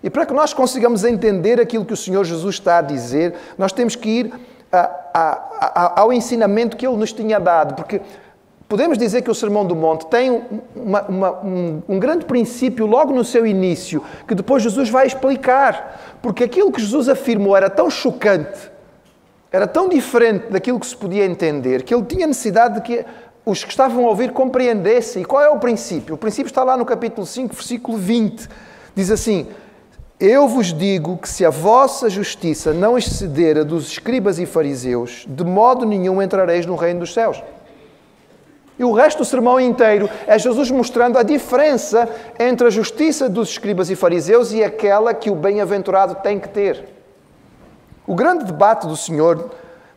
E 0.02 0.10
para 0.10 0.26
que 0.26 0.34
nós 0.34 0.52
consigamos 0.52 1.04
entender 1.04 1.58
aquilo 1.58 1.84
que 1.84 1.94
o 1.94 1.96
Senhor 1.96 2.24
Jesus 2.24 2.56
está 2.56 2.78
a 2.78 2.82
dizer, 2.82 3.34
nós 3.56 3.72
temos 3.72 3.96
que 3.96 4.08
ir 4.08 4.34
a, 4.70 4.78
a, 5.14 5.30
a, 5.60 6.00
ao 6.00 6.12
ensinamento 6.12 6.76
que 6.76 6.86
Ele 6.86 6.96
nos 6.96 7.12
tinha 7.12 7.40
dado, 7.40 7.74
porque 7.74 8.02
Podemos 8.68 8.96
dizer 8.96 9.22
que 9.22 9.30
o 9.30 9.34
Sermão 9.34 9.66
do 9.66 9.76
Monte 9.76 10.06
tem 10.06 10.42
uma, 10.74 11.02
uma, 11.02 11.44
um, 11.44 11.82
um, 11.88 11.98
grande 11.98 12.24
princípio 12.24 12.86
logo 12.86 13.12
no 13.12 13.24
seu 13.24 13.46
início, 13.46 14.02
que 14.26 14.34
depois 14.34 14.62
Jesus 14.62 14.88
vai 14.88 15.06
explicar, 15.06 16.18
porque 16.22 16.44
aquilo 16.44 16.72
que 16.72 16.80
Jesus 16.80 17.08
afirmou 17.08 17.56
era 17.56 17.68
tão 17.68 17.90
chocante, 17.90 18.70
era 19.52 19.66
tão 19.66 19.88
diferente 19.88 20.50
daquilo 20.50 20.80
que 20.80 20.86
se 20.86 20.96
podia 20.96 21.26
entender, 21.26 21.82
que 21.82 21.94
ele 21.94 22.04
tinha 22.04 22.26
necessidade 22.26 22.76
de 22.76 22.80
que 22.80 23.04
os 23.44 23.62
que 23.62 23.70
estavam 23.70 24.06
a 24.06 24.08
ouvir 24.08 24.32
compreendessem. 24.32 25.22
E 25.22 25.24
qual 25.24 25.42
é 25.42 25.48
o 25.50 25.58
princípio? 25.58 26.14
O 26.14 26.18
princípio 26.18 26.48
está 26.48 26.64
lá 26.64 26.76
no 26.76 26.86
capítulo 26.86 27.26
5, 27.26 27.54
versículo 27.54 27.98
20. 27.98 28.48
Diz 28.94 29.10
assim: 29.10 29.46
Eu 30.18 30.48
vos 30.48 30.72
digo 30.72 31.18
que 31.18 31.28
se 31.28 31.44
a 31.44 31.50
vossa 31.50 32.08
justiça 32.08 32.72
não 32.72 32.96
exceder 32.96 33.58
a 33.58 33.62
dos 33.62 33.88
escribas 33.88 34.38
e 34.38 34.46
fariseus, 34.46 35.26
de 35.28 35.44
modo 35.44 35.84
nenhum 35.84 36.22
entrareis 36.22 36.64
no 36.64 36.76
reino 36.76 37.00
dos 37.00 37.12
céus. 37.12 37.42
E 38.78 38.84
o 38.84 38.92
resto 38.92 39.18
do 39.18 39.24
sermão 39.24 39.60
inteiro 39.60 40.10
é 40.26 40.38
Jesus 40.38 40.70
mostrando 40.70 41.16
a 41.16 41.22
diferença 41.22 42.08
entre 42.38 42.66
a 42.66 42.70
justiça 42.70 43.28
dos 43.28 43.50
escribas 43.50 43.88
e 43.88 43.94
fariseus 43.94 44.52
e 44.52 44.64
aquela 44.64 45.14
que 45.14 45.30
o 45.30 45.36
bem-aventurado 45.36 46.16
tem 46.16 46.40
que 46.40 46.48
ter. 46.48 46.84
O 48.06 48.14
grande 48.14 48.44
debate 48.44 48.86
do 48.86 48.96
Senhor 48.96 49.50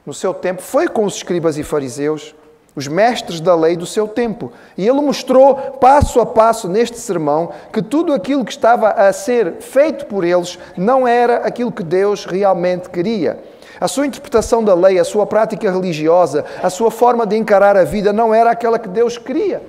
no 0.06 0.14
seu 0.14 0.34
tempo 0.34 0.62
foi 0.62 0.88
com 0.88 1.06
os 1.06 1.16
escribas 1.16 1.58
e 1.58 1.64
fariseus, 1.64 2.36
os 2.76 2.88
mestres 2.88 3.42
da 3.42 3.56
lei 3.56 3.76
do 3.76 3.88
seu 3.88 4.08
tempo. 4.08 4.54
E 4.78 4.88
ele 4.88 5.02
mostrou 5.02 5.56
passo 5.56 6.22
a 6.22 6.26
passo 6.26 6.70
neste 6.70 7.00
sermão 7.00 7.52
que 7.74 7.82
tudo 7.82 8.14
aquilo 8.14 8.46
que 8.46 8.52
estava 8.52 8.90
a 8.92 9.12
ser 9.12 9.56
feito 9.56 10.06
por 10.06 10.24
eles 10.24 10.60
não 10.78 11.08
era 11.08 11.38
aquilo 11.38 11.72
que 11.72 11.84
Deus 11.84 12.26
realmente 12.26 12.90
queria. 12.90 13.40
A 13.80 13.88
sua 13.88 14.08
interpretação 14.08 14.64
da 14.64 14.74
lei, 14.74 15.00
a 15.00 15.04
sua 15.04 15.26
prática 15.26 15.72
religiosa, 15.72 16.44
a 16.62 16.70
sua 16.70 16.90
forma 16.90 17.26
de 17.26 17.36
encarar 17.36 17.78
a 17.78 17.84
vida 17.84 18.12
não 18.12 18.34
era 18.34 18.52
aquela 18.52 18.80
que 18.80 18.88
Deus 18.90 19.18
queria. 19.18 19.62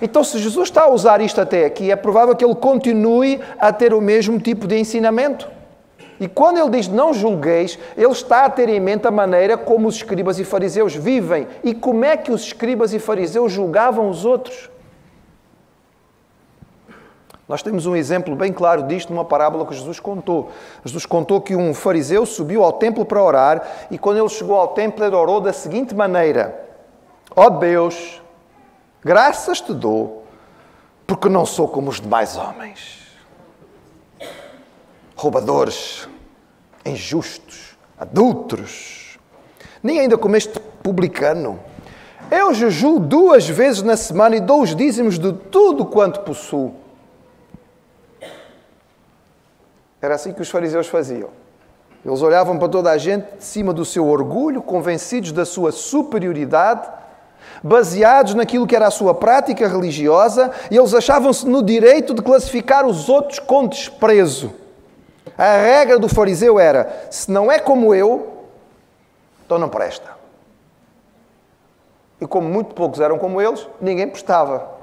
Então, 0.00 0.22
se 0.22 0.38
Jesus 0.38 0.68
está 0.68 0.82
a 0.82 0.90
usar 0.90 1.20
isto 1.20 1.40
até 1.40 1.64
aqui, 1.64 1.90
é 1.90 1.96
provável 1.96 2.36
que 2.36 2.44
ele 2.44 2.54
continue 2.54 3.40
a 3.58 3.72
ter 3.72 3.94
o 3.94 4.00
mesmo 4.00 4.38
tipo 4.38 4.66
de 4.66 4.78
ensinamento. 4.78 5.48
E 6.18 6.28
quando 6.28 6.58
ele 6.58 6.70
diz 6.70 6.88
não 6.88 7.12
julgueis, 7.12 7.78
ele 7.96 8.12
está 8.12 8.44
a 8.44 8.50
ter 8.50 8.68
em 8.68 8.80
mente 8.80 9.06
a 9.06 9.10
maneira 9.10 9.56
como 9.56 9.88
os 9.88 9.96
escribas 9.96 10.38
e 10.38 10.44
fariseus 10.44 10.94
vivem 10.94 11.46
e 11.62 11.74
como 11.74 12.04
é 12.04 12.16
que 12.16 12.32
os 12.32 12.42
escribas 12.42 12.92
e 12.92 12.98
fariseus 12.98 13.52
julgavam 13.52 14.08
os 14.08 14.24
outros. 14.24 14.70
Nós 17.48 17.62
temos 17.62 17.86
um 17.86 17.94
exemplo 17.94 18.34
bem 18.34 18.52
claro 18.52 18.82
disto 18.82 19.12
numa 19.12 19.24
parábola 19.24 19.64
que 19.66 19.74
Jesus 19.74 20.00
contou. 20.00 20.50
Jesus 20.84 21.06
contou 21.06 21.40
que 21.40 21.54
um 21.54 21.72
fariseu 21.72 22.26
subiu 22.26 22.64
ao 22.64 22.72
templo 22.72 23.04
para 23.04 23.22
orar 23.22 23.86
e 23.88 23.96
quando 23.96 24.18
ele 24.18 24.28
chegou 24.28 24.56
ao 24.56 24.68
templo 24.68 25.04
ele 25.04 25.14
orou 25.14 25.40
da 25.40 25.52
seguinte 25.52 25.94
maneira: 25.94 26.68
Ó 27.36 27.46
oh 27.46 27.50
Deus, 27.50 28.20
graças 29.00 29.60
te 29.60 29.72
dou, 29.72 30.24
porque 31.06 31.28
não 31.28 31.46
sou 31.46 31.68
como 31.68 31.88
os 31.88 32.00
demais 32.00 32.36
homens. 32.36 33.06
Roubadores, 35.14 36.08
injustos, 36.84 37.78
adultos, 37.96 39.18
nem 39.80 40.00
ainda 40.00 40.18
como 40.18 40.36
este 40.36 40.58
publicano. 40.82 41.60
Eu 42.28 42.52
jejuo 42.52 42.98
duas 42.98 43.48
vezes 43.48 43.82
na 43.82 43.96
semana 43.96 44.34
e 44.34 44.40
dou 44.40 44.62
os 44.62 44.74
dízimos 44.74 45.16
de 45.16 45.32
tudo 45.32 45.86
quanto 45.86 46.20
possuo. 46.20 46.85
Era 50.06 50.14
assim 50.14 50.32
que 50.32 50.40
os 50.40 50.48
fariseus 50.48 50.86
faziam. 50.86 51.30
Eles 52.04 52.22
olhavam 52.22 52.56
para 52.56 52.68
toda 52.68 52.92
a 52.92 52.96
gente 52.96 53.38
de 53.38 53.42
cima 53.42 53.72
do 53.72 53.84
seu 53.84 54.06
orgulho, 54.06 54.62
convencidos 54.62 55.32
da 55.32 55.44
sua 55.44 55.72
superioridade, 55.72 56.88
baseados 57.60 58.32
naquilo 58.32 58.68
que 58.68 58.76
era 58.76 58.86
a 58.86 58.90
sua 58.92 59.12
prática 59.12 59.66
religiosa, 59.66 60.52
e 60.70 60.76
eles 60.76 60.94
achavam-se 60.94 61.44
no 61.48 61.60
direito 61.60 62.14
de 62.14 62.22
classificar 62.22 62.86
os 62.86 63.08
outros 63.08 63.40
com 63.40 63.66
desprezo. 63.66 64.52
A 65.36 65.56
regra 65.56 65.98
do 65.98 66.08
fariseu 66.08 66.60
era: 66.60 67.08
se 67.10 67.28
não 67.28 67.50
é 67.50 67.58
como 67.58 67.92
eu, 67.92 68.44
então 69.44 69.58
não 69.58 69.68
presta. 69.68 70.10
E 72.20 72.28
como 72.28 72.48
muito 72.48 72.76
poucos 72.76 73.00
eram 73.00 73.18
como 73.18 73.42
eles, 73.42 73.66
ninguém 73.80 74.08
prestava. 74.08 74.75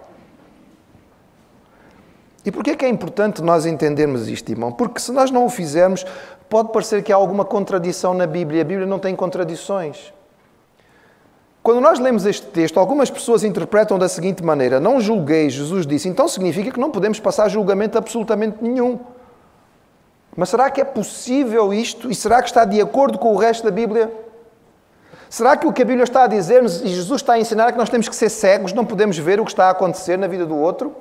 E 2.46 2.52
porquê 2.52 2.72
é 2.72 2.76
que 2.76 2.86
é 2.86 2.90
importante 2.90 3.42
nós 3.42 3.66
entendermos 3.66 4.28
isto, 4.28 4.50
irmão? 4.50 4.72
Porque 4.72 5.00
se 5.00 5.12
nós 5.12 5.32
não 5.32 5.46
o 5.46 5.50
fizermos, 5.50 6.06
pode 6.50 6.72
parecer 6.72 7.02
que 7.02 7.12
há 7.12 7.16
alguma 7.16 7.46
contradição 7.46 8.14
na 8.14 8.28
Bíblia. 8.28 8.62
A 8.62 8.66
Bíblia 8.66 8.86
não 8.86 9.00
tem 9.00 9.16
contradições. 9.16 10.14
Quando 11.64 11.80
nós 11.80 11.98
lemos 11.98 12.26
este 12.26 12.46
texto, 12.48 12.78
algumas 12.78 13.10
pessoas 13.10 13.46
interpretam 13.46 13.98
da 13.98 14.10
seguinte 14.10 14.44
maneira: 14.44 14.82
Não 14.82 15.00
julgueis, 15.00 15.54
Jesus 15.54 15.88
disse, 15.88 16.10
então 16.10 16.28
significa 16.28 16.72
que 16.72 16.80
não 16.80 16.92
podemos 16.92 17.22
passar 17.22 17.48
julgamento 17.48 17.98
absolutamente 17.98 18.58
nenhum. 18.62 19.00
Mas 20.36 20.50
será 20.50 20.70
que 20.70 20.82
é 20.82 20.84
possível 20.84 21.74
isto? 21.74 22.12
E 22.12 22.16
será 22.16 22.42
que 22.42 22.50
está 22.50 22.66
de 22.66 22.82
acordo 22.82 23.18
com 23.18 23.34
o 23.34 23.38
resto 23.38 23.64
da 23.64 23.72
Bíblia? 23.72 24.12
Será 25.30 25.56
que 25.56 25.66
o 25.66 25.72
que 25.72 25.82
a 25.82 25.86
Bíblia 25.86 26.04
está 26.04 26.26
a 26.26 26.28
dizer-nos 26.28 26.82
e 26.82 26.90
Jesus 26.90 27.22
está 27.22 27.34
a 27.34 27.40
ensinar 27.40 27.70
é 27.70 27.72
que 27.72 27.78
nós 27.78 27.90
temos 27.90 28.10
que 28.10 28.16
ser 28.16 28.30
cegos, 28.30 28.74
não 28.74 28.86
podemos 28.86 29.18
ver 29.18 29.40
o 29.40 29.46
que 29.46 29.52
está 29.52 29.68
a 29.68 29.70
acontecer 29.70 30.18
na 30.18 30.28
vida 30.28 30.46
do 30.46 30.56
outro? 30.58 30.94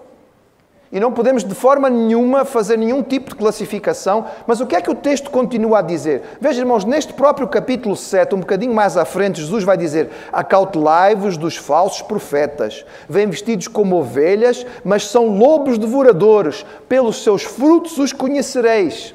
E 0.92 1.00
não 1.00 1.11
podemos 1.11 1.42
de 1.42 1.54
forma 1.54 1.88
nenhuma 1.88 2.44
fazer 2.44 2.76
nenhum 2.76 3.02
tipo 3.02 3.30
de 3.30 3.37
classificação. 3.37 4.26
Mas 4.46 4.61
o 4.61 4.66
que 4.66 4.76
é 4.76 4.80
que 4.82 4.90
o 4.90 4.94
texto 4.94 5.30
continua 5.30 5.78
a 5.78 5.82
dizer? 5.82 6.22
Veja, 6.38 6.61
irmãos, 6.61 6.84
neste 6.84 7.14
próprio 7.14 7.49
capítulo 7.49 7.96
7, 7.96 8.34
um 8.34 8.40
bocadinho 8.40 8.75
mais 8.75 8.99
à 8.99 9.06
frente, 9.06 9.40
Jesus 9.40 9.64
vai 9.64 9.78
dizer: 9.78 10.11
Acautelai-vos 10.30 11.38
dos 11.38 11.56
falsos 11.56 12.02
profetas. 12.02 12.84
Vêm 13.08 13.26
vestidos 13.26 13.68
como 13.68 13.96
ovelhas, 13.96 14.66
mas 14.84 15.06
são 15.06 15.28
lobos 15.28 15.78
devoradores. 15.78 16.66
Pelos 16.90 17.25
seus 17.25 17.42
frutos 17.42 17.96
os 17.96 18.12
conhecereis. 18.12 19.14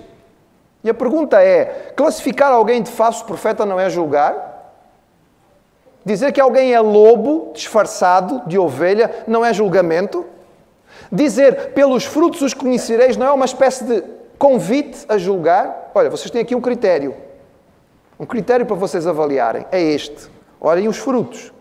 E 0.84 0.90
a 0.90 0.96
pergunta 0.96 1.44
é: 1.44 1.92
classificar 1.96 2.52
alguém 2.52 2.82
de 2.82 2.90
falso 2.90 3.24
profeta 3.24 3.68
não 3.68 3.80
é 3.80 3.88
julgar? 3.88 4.74
Dizer 6.04 6.32
que 6.32 6.42
alguém 6.42 6.74
é 6.74 6.80
lobo 6.80 7.52
disfarçado 7.54 8.42
de 8.48 8.58
ovelha 8.58 9.24
não 9.28 9.46
é 9.46 9.54
julgamento? 9.54 10.26
Dizer 11.12 11.74
pelos 11.74 12.06
frutos 12.06 12.42
os 12.42 12.54
conhecereis 12.54 13.16
não 13.18 13.28
é 13.28 13.32
uma 13.32 13.46
espécie 13.46 13.84
de 13.84 14.04
convite 14.38 15.06
a 15.08 15.18
julgar? 15.18 15.92
Olha, 15.96 16.10
vocês 16.10 16.30
têm 16.30 16.42
aqui 16.42 16.56
um 16.56 16.62
critério. 16.62 17.16
Um 18.20 18.26
critério 18.26 18.66
para 18.66 18.76
vocês 18.76 19.08
avaliarem. 19.08 19.66
É 19.72 19.82
este. 19.82 20.30
Olhem 20.60 20.88
os 20.88 20.98
frutos. 20.98 21.54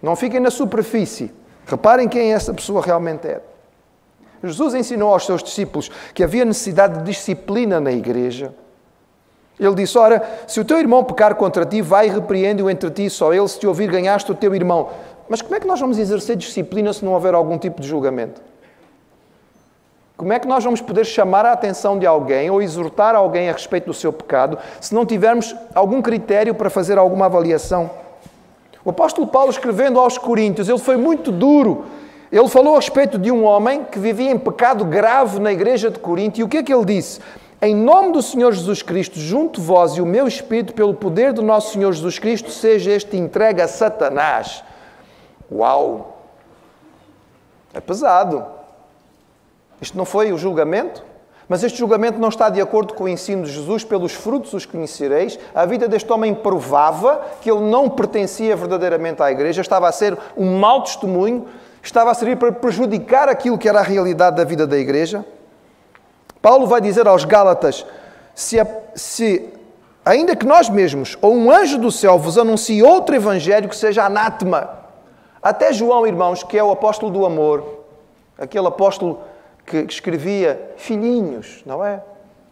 Não 0.00 0.14
fiquem 0.14 0.40
na 0.40 0.50
superfície. 0.50 1.32
Reparem 1.66 2.08
quem 2.08 2.32
essa 2.32 2.52
pessoa 2.52 2.82
realmente 2.82 3.26
é. 3.26 3.40
Jesus 4.42 4.74
ensinou 4.74 5.12
aos 5.12 5.24
seus 5.24 5.42
discípulos 5.42 5.90
que 6.12 6.24
havia 6.24 6.44
necessidade 6.44 6.98
de 6.98 7.04
disciplina 7.04 7.80
na 7.80 7.92
igreja. 7.92 8.52
Ele 9.58 9.74
disse: 9.76 9.96
Ora, 9.96 10.22
se 10.46 10.60
o 10.60 10.64
teu 10.64 10.78
irmão 10.78 11.04
pecar 11.04 11.36
contra 11.36 11.64
ti, 11.64 11.80
vai 11.80 12.08
e 12.08 12.10
repreende-o 12.10 12.68
entre 12.68 12.90
ti, 12.90 13.08
só 13.08 13.32
ele, 13.32 13.46
se 13.46 13.60
te 13.60 13.66
ouvir, 13.66 13.88
ganhaste 13.88 14.30
o 14.32 14.34
teu 14.34 14.54
irmão. 14.54 14.90
Mas 15.28 15.40
como 15.40 15.54
é 15.54 15.60
que 15.60 15.66
nós 15.66 15.78
vamos 15.78 15.98
exercer 15.98 16.36
disciplina 16.36 16.92
se 16.92 17.04
não 17.04 17.12
houver 17.12 17.34
algum 17.34 17.56
tipo 17.56 17.80
de 17.80 17.86
julgamento? 17.86 18.42
Como 20.16 20.32
é 20.32 20.38
que 20.38 20.46
nós 20.46 20.62
vamos 20.62 20.80
poder 20.80 21.04
chamar 21.04 21.44
a 21.44 21.52
atenção 21.52 21.98
de 21.98 22.06
alguém 22.06 22.50
ou 22.50 22.62
exortar 22.62 23.14
alguém 23.14 23.48
a 23.48 23.52
respeito 23.52 23.86
do 23.86 23.94
seu 23.94 24.12
pecado 24.12 24.58
se 24.80 24.94
não 24.94 25.04
tivermos 25.04 25.54
algum 25.74 26.00
critério 26.00 26.54
para 26.54 26.70
fazer 26.70 26.98
alguma 26.98 27.26
avaliação? 27.26 27.90
O 28.84 28.90
apóstolo 28.90 29.26
Paulo, 29.26 29.50
escrevendo 29.50 29.98
aos 29.98 30.18
Coríntios, 30.18 30.68
ele 30.68 30.78
foi 30.78 30.96
muito 30.96 31.30
duro. 31.30 31.84
Ele 32.30 32.48
falou 32.48 32.74
a 32.74 32.78
respeito 32.78 33.18
de 33.18 33.30
um 33.30 33.44
homem 33.44 33.84
que 33.84 33.98
vivia 33.98 34.30
em 34.30 34.38
pecado 34.38 34.84
grave 34.84 35.38
na 35.38 35.52
igreja 35.52 35.90
de 35.90 35.98
Corinto. 35.98 36.40
E 36.40 36.42
o 36.42 36.48
que 36.48 36.58
é 36.58 36.62
que 36.62 36.72
ele 36.72 36.84
disse? 36.84 37.20
Em 37.60 37.76
nome 37.76 38.12
do 38.12 38.20
Senhor 38.20 38.52
Jesus 38.52 38.82
Cristo, 38.82 39.20
junto 39.20 39.60
vós 39.60 39.92
e 39.92 40.00
o 40.00 40.06
meu 40.06 40.26
espírito, 40.26 40.74
pelo 40.74 40.94
poder 40.94 41.32
do 41.32 41.42
nosso 41.42 41.72
Senhor 41.74 41.92
Jesus 41.92 42.18
Cristo, 42.18 42.50
seja 42.50 42.90
este 42.90 43.16
entregue 43.16 43.62
a 43.62 43.68
Satanás. 43.68 44.64
Uau! 45.50 46.18
É 47.72 47.80
pesado. 47.80 48.44
Isto 49.82 49.98
não 49.98 50.04
foi 50.04 50.32
o 50.32 50.38
julgamento? 50.38 51.04
Mas 51.48 51.64
este 51.64 51.76
julgamento 51.76 52.20
não 52.20 52.28
está 52.28 52.48
de 52.48 52.60
acordo 52.60 52.94
com 52.94 53.04
o 53.04 53.08
ensino 53.08 53.42
de 53.42 53.50
Jesus, 53.50 53.82
pelos 53.82 54.12
frutos 54.12 54.52
os 54.54 54.64
conhecereis. 54.64 55.38
A 55.52 55.66
vida 55.66 55.88
deste 55.88 56.10
homem 56.12 56.32
provava 56.32 57.20
que 57.40 57.50
ele 57.50 57.60
não 57.68 57.90
pertencia 57.90 58.54
verdadeiramente 58.54 59.20
à 59.20 59.30
igreja, 59.30 59.60
estava 59.60 59.88
a 59.88 59.92
ser 59.92 60.16
um 60.36 60.56
mau 60.58 60.82
testemunho, 60.84 61.48
estava 61.82 62.12
a 62.12 62.14
servir 62.14 62.36
para 62.36 62.52
prejudicar 62.52 63.28
aquilo 63.28 63.58
que 63.58 63.68
era 63.68 63.80
a 63.80 63.82
realidade 63.82 64.36
da 64.36 64.44
vida 64.44 64.68
da 64.68 64.78
igreja. 64.78 65.26
Paulo 66.40 66.66
vai 66.68 66.80
dizer 66.80 67.08
aos 67.08 67.24
Gálatas: 67.24 67.84
se, 68.36 68.64
se 68.94 69.50
ainda 70.04 70.36
que 70.36 70.46
nós 70.46 70.68
mesmos 70.68 71.18
ou 71.20 71.34
um 71.34 71.50
anjo 71.50 71.76
do 71.76 71.90
céu 71.90 72.18
vos 72.20 72.38
anuncie 72.38 72.84
outro 72.84 73.16
evangelho 73.16 73.68
que 73.68 73.76
seja 73.76 74.04
anátema, 74.04 74.70
até 75.42 75.72
João, 75.72 76.06
irmãos, 76.06 76.44
que 76.44 76.56
é 76.56 76.62
o 76.62 76.70
apóstolo 76.70 77.10
do 77.10 77.26
amor, 77.26 77.84
aquele 78.38 78.68
apóstolo 78.68 79.20
que 79.64 79.78
escrevia 79.78 80.72
filhinhos, 80.76 81.62
não 81.64 81.84
é? 81.84 82.02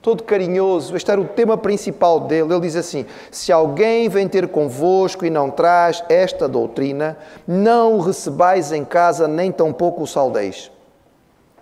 Todo 0.03 0.23
carinhoso, 0.23 0.97
este 0.97 1.11
era 1.11 1.21
o 1.21 1.27
tema 1.27 1.59
principal 1.59 2.21
dele. 2.21 2.53
Ele 2.55 2.61
diz 2.61 2.75
assim: 2.75 3.05
Se 3.31 3.53
alguém 3.53 4.09
vem 4.09 4.27
ter 4.27 4.49
convosco 4.49 5.27
e 5.27 5.31
não 5.31 5.51
traz 5.51 6.03
esta 6.09 6.49
doutrina, 6.49 7.19
não 7.47 7.97
o 7.97 8.01
recebais 8.01 8.73
em 8.73 8.85
casa, 8.85 9.29
nem 9.29 9.53
tampouco 9.53 10.03
o 10.03 10.07
saldeis. 10.07 10.71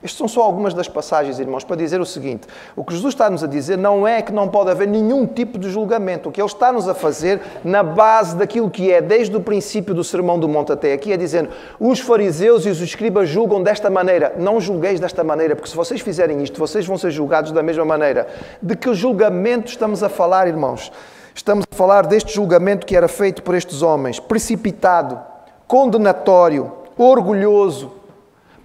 Estas 0.01 0.17
são 0.17 0.29
só 0.29 0.43
algumas 0.43 0.75
das 0.75 0.87
passagens, 0.87 1.41
irmãos, 1.41 1.65
para 1.65 1.75
dizer 1.75 2.01
o 2.01 2.07
seguinte: 2.07 2.47
o 2.77 2.85
que 2.85 2.95
Jesus 2.95 3.15
está-nos 3.15 3.43
a 3.43 3.49
dizer 3.49 3.77
não 3.77 4.07
é 4.07 4.23
que 4.23 4.33
não 4.33 4.47
pode 4.47 4.71
haver 4.71 4.87
nenhum 4.87 5.27
tipo 5.27 5.59
de 5.59 5.69
julgamento. 5.69 6.29
O 6.29 6.33
que 6.33 6.41
Ele 6.41 6.47
está-nos 6.47 6.89
a 6.89 6.95
fazer, 6.95 7.41
na 7.65 7.83
base 7.83 8.37
daquilo 8.37 8.71
que 8.71 8.93
é, 8.93 9.03
desde 9.03 9.37
o 9.37 9.41
princípio 9.41 9.93
do 9.93 10.05
Sermão 10.05 10.39
do 10.39 10.49
Monte 10.49 10.71
até 10.71 10.93
aqui, 10.93 11.13
é 11.13 11.17
dizendo: 11.17 11.51
os 11.81 11.99
fariseus 11.99 12.65
e 12.65 12.69
os 12.69 12.81
escribas 12.81 13.29
julgam 13.29 13.61
desta 13.61 13.91
maneira. 13.91 14.35
Não 14.39 14.61
julgueis 14.61 15.01
desta 15.01 15.25
maneira, 15.25 15.57
porque 15.57 15.69
se 15.69 15.77
vocês 15.77 16.01
fizerem 16.01 16.45
isto, 16.45 16.61
vocês 16.61 16.87
vão 16.87 16.97
ser 16.97 17.11
julgados 17.11 17.51
da 17.51 17.63
mesma 17.63 17.85
maneira. 17.85 18.29
De 18.63 18.77
que 18.77 18.95
julgamento 18.95 19.69
estamos 19.69 20.05
a 20.05 20.09
falar, 20.09 20.47
irmãos? 20.47 20.93
Estamos 21.35 21.65
a 21.69 21.75
falar 21.75 22.07
deste 22.07 22.33
julgamento 22.33 22.87
que 22.87 22.97
era 22.97 23.09
feito 23.09 23.43
por 23.43 23.57
estes 23.57 23.83
homens: 23.83 24.21
precipitado, 24.21 25.19
condenatório, 25.67 26.71
orgulhoso 26.97 27.98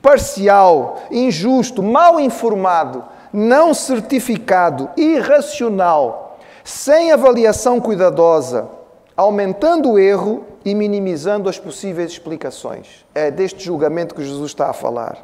parcial, 0.04 1.00
injusto, 1.10 1.82
mal 1.82 2.20
informado, 2.20 3.06
não 3.32 3.74
certificado, 3.74 4.90
irracional, 4.98 6.38
sem 6.62 7.14
avaliação 7.14 7.80
cuidadosa, 7.80 8.68
aumentando 9.16 9.94
o 9.94 10.00
erro 10.00 10.46
e 10.66 10.76
minimizando 10.76 11.48
as 11.48 11.58
possíveis 11.58 12.12
explicações. 12.12 13.06
É 13.16 13.32
deste 13.32 13.64
julgamento 13.64 14.14
que 14.14 14.24
Jesus 14.24 14.52
está 14.52 14.70
a 14.70 14.74
falar. 14.74 15.18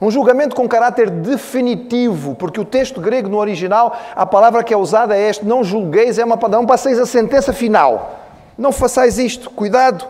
Um 0.00 0.10
julgamento 0.10 0.56
com 0.56 0.66
caráter 0.66 1.10
definitivo, 1.10 2.34
porque 2.34 2.58
o 2.58 2.64
texto 2.64 3.02
grego 3.02 3.28
no 3.28 3.38
original, 3.38 3.94
a 4.16 4.24
palavra 4.24 4.64
que 4.64 4.72
é 4.72 4.76
usada 4.76 5.14
é 5.14 5.28
este: 5.28 5.44
não 5.44 5.62
julgueis, 5.62 6.18
é 6.18 6.24
uma 6.24 6.36
palavra, 6.36 6.60
não 6.60 6.66
passeis 6.66 6.98
a 6.98 7.06
sentença 7.06 7.52
final. 7.52 8.20
Não 8.56 8.72
façais 8.72 9.18
isto, 9.18 9.50
cuidado. 9.50 10.06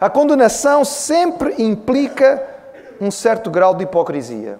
A 0.00 0.08
condenação 0.08 0.84
sempre 0.84 1.54
implica 1.58 2.53
um 3.00 3.10
certo 3.10 3.50
grau 3.50 3.74
de 3.74 3.84
hipocrisia 3.84 4.58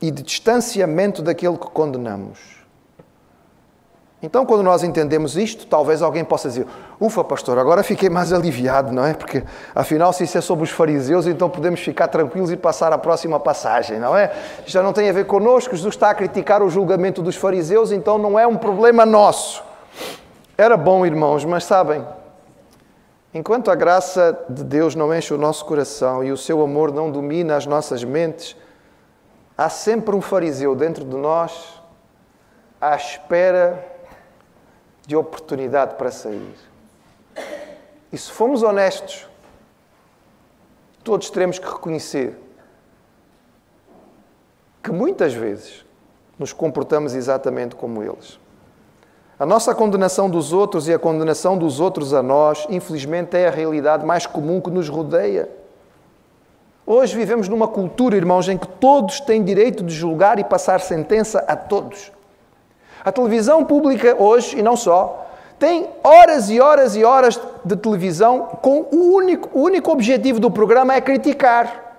e 0.00 0.10
de 0.10 0.22
distanciamento 0.22 1.22
daquele 1.22 1.56
que 1.56 1.70
condenamos. 1.70 2.60
Então, 4.22 4.44
quando 4.44 4.62
nós 4.62 4.82
entendemos 4.82 5.34
isto, 5.34 5.66
talvez 5.66 6.02
alguém 6.02 6.22
possa 6.24 6.48
dizer: 6.48 6.66
Ufa, 7.00 7.24
pastor, 7.24 7.58
agora 7.58 7.82
fiquei 7.82 8.10
mais 8.10 8.34
aliviado, 8.34 8.92
não 8.92 9.04
é? 9.04 9.14
Porque 9.14 9.42
afinal, 9.74 10.12
se 10.12 10.24
isso 10.24 10.36
é 10.36 10.40
sobre 10.42 10.64
os 10.64 10.70
fariseus, 10.70 11.26
então 11.26 11.48
podemos 11.48 11.80
ficar 11.80 12.08
tranquilos 12.08 12.50
e 12.50 12.56
passar 12.56 12.92
à 12.92 12.98
próxima 12.98 13.40
passagem, 13.40 13.98
não 13.98 14.14
é? 14.14 14.30
Já 14.66 14.82
não 14.82 14.92
tem 14.92 15.08
a 15.08 15.12
ver 15.12 15.24
connosco, 15.24 15.74
Jesus 15.74 15.94
está 15.94 16.10
a 16.10 16.14
criticar 16.14 16.62
o 16.62 16.68
julgamento 16.68 17.22
dos 17.22 17.36
fariseus, 17.36 17.92
então 17.92 18.18
não 18.18 18.38
é 18.38 18.46
um 18.46 18.58
problema 18.58 19.06
nosso. 19.06 19.64
Era 20.56 20.76
bom, 20.76 21.06
irmãos, 21.06 21.42
mas 21.46 21.64
sabem, 21.64 22.04
Enquanto 23.32 23.70
a 23.70 23.76
graça 23.76 24.44
de 24.48 24.64
Deus 24.64 24.94
não 24.96 25.14
enche 25.14 25.32
o 25.32 25.38
nosso 25.38 25.64
coração 25.64 26.24
e 26.24 26.32
o 26.32 26.36
seu 26.36 26.60
amor 26.62 26.92
não 26.92 27.10
domina 27.10 27.56
as 27.56 27.64
nossas 27.64 28.02
mentes, 28.02 28.56
há 29.56 29.68
sempre 29.68 30.16
um 30.16 30.20
fariseu 30.20 30.74
dentro 30.74 31.04
de 31.04 31.16
nós 31.16 31.80
à 32.80 32.96
espera 32.96 33.86
de 35.06 35.14
oportunidade 35.14 35.94
para 35.94 36.10
sair. 36.10 36.54
E 38.12 38.18
se 38.18 38.30
formos 38.32 38.64
honestos, 38.64 39.28
todos 41.04 41.30
teremos 41.30 41.58
que 41.58 41.66
reconhecer 41.66 42.36
que 44.82 44.90
muitas 44.90 45.32
vezes 45.34 45.84
nos 46.36 46.52
comportamos 46.52 47.14
exatamente 47.14 47.76
como 47.76 48.02
eles. 48.02 48.40
A 49.40 49.46
nossa 49.46 49.74
condenação 49.74 50.28
dos 50.28 50.52
outros 50.52 50.86
e 50.86 50.92
a 50.92 50.98
condenação 50.98 51.56
dos 51.56 51.80
outros 51.80 52.12
a 52.12 52.22
nós, 52.22 52.66
infelizmente, 52.68 53.34
é 53.38 53.48
a 53.48 53.50
realidade 53.50 54.04
mais 54.04 54.26
comum 54.26 54.60
que 54.60 54.68
nos 54.68 54.86
rodeia. 54.90 55.48
Hoje 56.86 57.16
vivemos 57.16 57.48
numa 57.48 57.66
cultura, 57.66 58.18
irmãos, 58.18 58.50
em 58.50 58.58
que 58.58 58.68
todos 58.68 59.18
têm 59.18 59.42
direito 59.42 59.82
de 59.82 59.94
julgar 59.94 60.38
e 60.38 60.44
passar 60.44 60.78
sentença 60.78 61.42
a 61.48 61.56
todos. 61.56 62.12
A 63.02 63.10
televisão 63.10 63.64
pública 63.64 64.14
hoje, 64.22 64.58
e 64.58 64.62
não 64.62 64.76
só, 64.76 65.26
tem 65.58 65.88
horas 66.04 66.50
e 66.50 66.60
horas 66.60 66.94
e 66.94 67.02
horas 67.02 67.40
de 67.64 67.76
televisão 67.76 68.40
com 68.60 68.88
o 68.92 69.14
único, 69.14 69.58
o 69.58 69.62
único 69.62 69.90
objetivo 69.90 70.38
do 70.38 70.50
programa 70.50 70.92
é 70.92 71.00
criticar, 71.00 71.96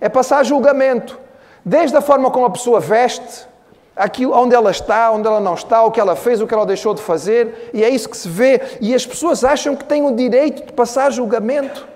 é 0.00 0.08
passar 0.08 0.44
julgamento. 0.44 1.18
Desde 1.64 1.96
a 1.96 2.00
forma 2.00 2.30
como 2.30 2.46
a 2.46 2.50
pessoa 2.50 2.78
veste, 2.78 3.48
aquilo, 3.96 4.34
onde 4.34 4.54
ela 4.54 4.70
está, 4.70 5.10
onde 5.10 5.26
ela 5.26 5.40
não 5.40 5.54
está, 5.54 5.82
o 5.82 5.90
que 5.90 6.00
ela 6.00 6.16
fez, 6.16 6.40
o 6.40 6.46
que 6.46 6.54
ela 6.54 6.66
deixou 6.66 6.94
de 6.94 7.02
fazer, 7.02 7.70
e 7.72 7.84
é 7.84 7.88
isso 7.88 8.08
que 8.08 8.16
se 8.16 8.28
vê. 8.28 8.60
E 8.80 8.94
as 8.94 9.06
pessoas 9.06 9.44
acham 9.44 9.76
que 9.76 9.84
têm 9.84 10.04
o 10.04 10.14
direito 10.14 10.66
de 10.66 10.72
passar 10.72 11.12
julgamento. 11.12 11.86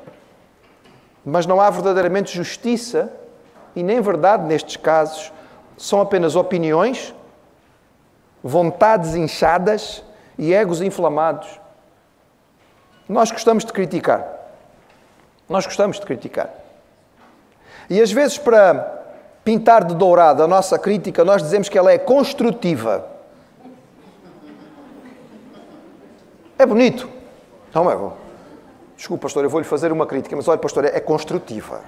Mas 1.24 1.46
não 1.46 1.60
há 1.60 1.68
verdadeiramente 1.68 2.34
justiça 2.34 3.12
e 3.74 3.82
nem 3.82 4.00
verdade 4.00 4.44
nestes 4.44 4.76
casos. 4.76 5.32
São 5.76 6.00
apenas 6.00 6.36
opiniões, 6.36 7.14
vontades 8.42 9.14
inchadas 9.14 10.02
e 10.38 10.54
egos 10.54 10.80
inflamados. 10.80 11.60
Nós 13.08 13.30
gostamos 13.30 13.64
de 13.64 13.72
criticar. 13.72 14.26
Nós 15.48 15.64
gostamos 15.64 15.98
de 15.98 16.06
criticar. 16.06 16.50
E 17.90 18.00
às 18.00 18.12
vezes, 18.12 18.36
para 18.36 18.97
pintar 19.48 19.82
de 19.82 19.94
dourado 19.94 20.42
a 20.42 20.46
nossa 20.46 20.78
crítica, 20.78 21.24
nós 21.24 21.42
dizemos 21.42 21.70
que 21.70 21.78
ela 21.78 21.90
é 21.90 21.96
construtiva. 21.96 23.06
É 26.58 26.66
bonito. 26.66 27.08
Não 27.74 27.90
é 27.90 27.96
bom. 27.96 28.14
Desculpe, 28.94 29.22
pastor, 29.22 29.44
eu 29.44 29.48
vou-lhe 29.48 29.64
fazer 29.64 29.90
uma 29.90 30.04
crítica, 30.04 30.36
mas 30.36 30.46
olha, 30.48 30.58
pastor, 30.58 30.84
é 30.84 31.00
construtiva. 31.00 31.80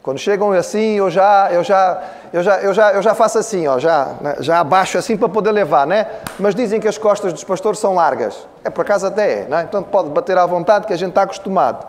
Quando 0.00 0.18
chegam 0.18 0.52
assim, 0.52 0.98
eu 0.98 1.10
já, 1.10 1.48
eu 1.50 1.64
já, 1.64 2.02
eu 2.32 2.42
já, 2.44 2.60
eu 2.60 2.72
já, 2.72 2.92
eu 2.92 3.02
já 3.02 3.12
faço 3.12 3.38
assim, 3.38 3.66
ó, 3.66 3.80
já, 3.80 4.14
né, 4.20 4.36
já 4.38 4.60
abaixo 4.60 4.98
assim 4.98 5.16
para 5.16 5.28
poder 5.28 5.50
levar, 5.50 5.84
né? 5.84 6.06
Mas 6.38 6.54
dizem 6.54 6.78
que 6.80 6.86
as 6.86 6.96
costas 6.96 7.32
dos 7.32 7.42
pastores 7.42 7.80
são 7.80 7.94
largas. 7.94 8.46
É 8.62 8.70
por 8.70 8.82
acaso 8.82 9.04
até 9.04 9.40
é, 9.40 9.44
né? 9.46 9.66
Então 9.68 9.82
pode 9.82 10.10
bater 10.10 10.38
à 10.38 10.46
vontade 10.46 10.86
que 10.86 10.92
a 10.92 10.96
gente 10.96 11.08
está 11.08 11.22
acostumado. 11.22 11.88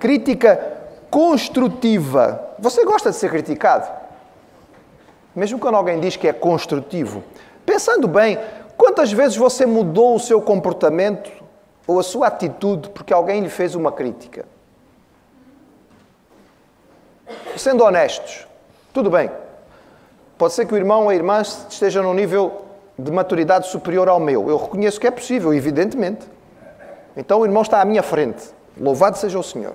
Crítica 0.00 0.79
construtiva. 1.10 2.54
Você 2.58 2.84
gosta 2.84 3.10
de 3.10 3.16
ser 3.16 3.30
criticado? 3.30 3.90
Mesmo 5.34 5.58
quando 5.58 5.74
alguém 5.74 5.98
diz 6.00 6.16
que 6.16 6.28
é 6.28 6.32
construtivo. 6.32 7.22
Pensando 7.66 8.06
bem, 8.06 8.38
quantas 8.76 9.12
vezes 9.12 9.36
você 9.36 9.66
mudou 9.66 10.16
o 10.16 10.20
seu 10.20 10.40
comportamento 10.40 11.30
ou 11.86 11.98
a 11.98 12.02
sua 12.02 12.28
atitude 12.28 12.90
porque 12.90 13.12
alguém 13.12 13.40
lhe 13.40 13.48
fez 13.48 13.74
uma 13.74 13.92
crítica? 13.92 14.44
Sendo 17.56 17.84
honestos, 17.84 18.46
tudo 18.92 19.10
bem. 19.10 19.30
Pode 20.38 20.54
ser 20.54 20.66
que 20.66 20.74
o 20.74 20.76
irmão 20.76 21.02
ou 21.02 21.08
a 21.10 21.14
irmã 21.14 21.42
esteja 21.42 22.02
num 22.02 22.14
nível 22.14 22.64
de 22.98 23.10
maturidade 23.10 23.68
superior 23.68 24.08
ao 24.08 24.18
meu. 24.18 24.48
Eu 24.48 24.56
reconheço 24.56 25.00
que 25.00 25.06
é 25.06 25.10
possível, 25.10 25.52
evidentemente. 25.52 26.26
Então 27.16 27.40
o 27.40 27.44
irmão 27.44 27.62
está 27.62 27.80
à 27.80 27.84
minha 27.84 28.02
frente. 28.02 28.50
Louvado 28.78 29.18
seja 29.18 29.38
o 29.38 29.42
Senhor. 29.42 29.74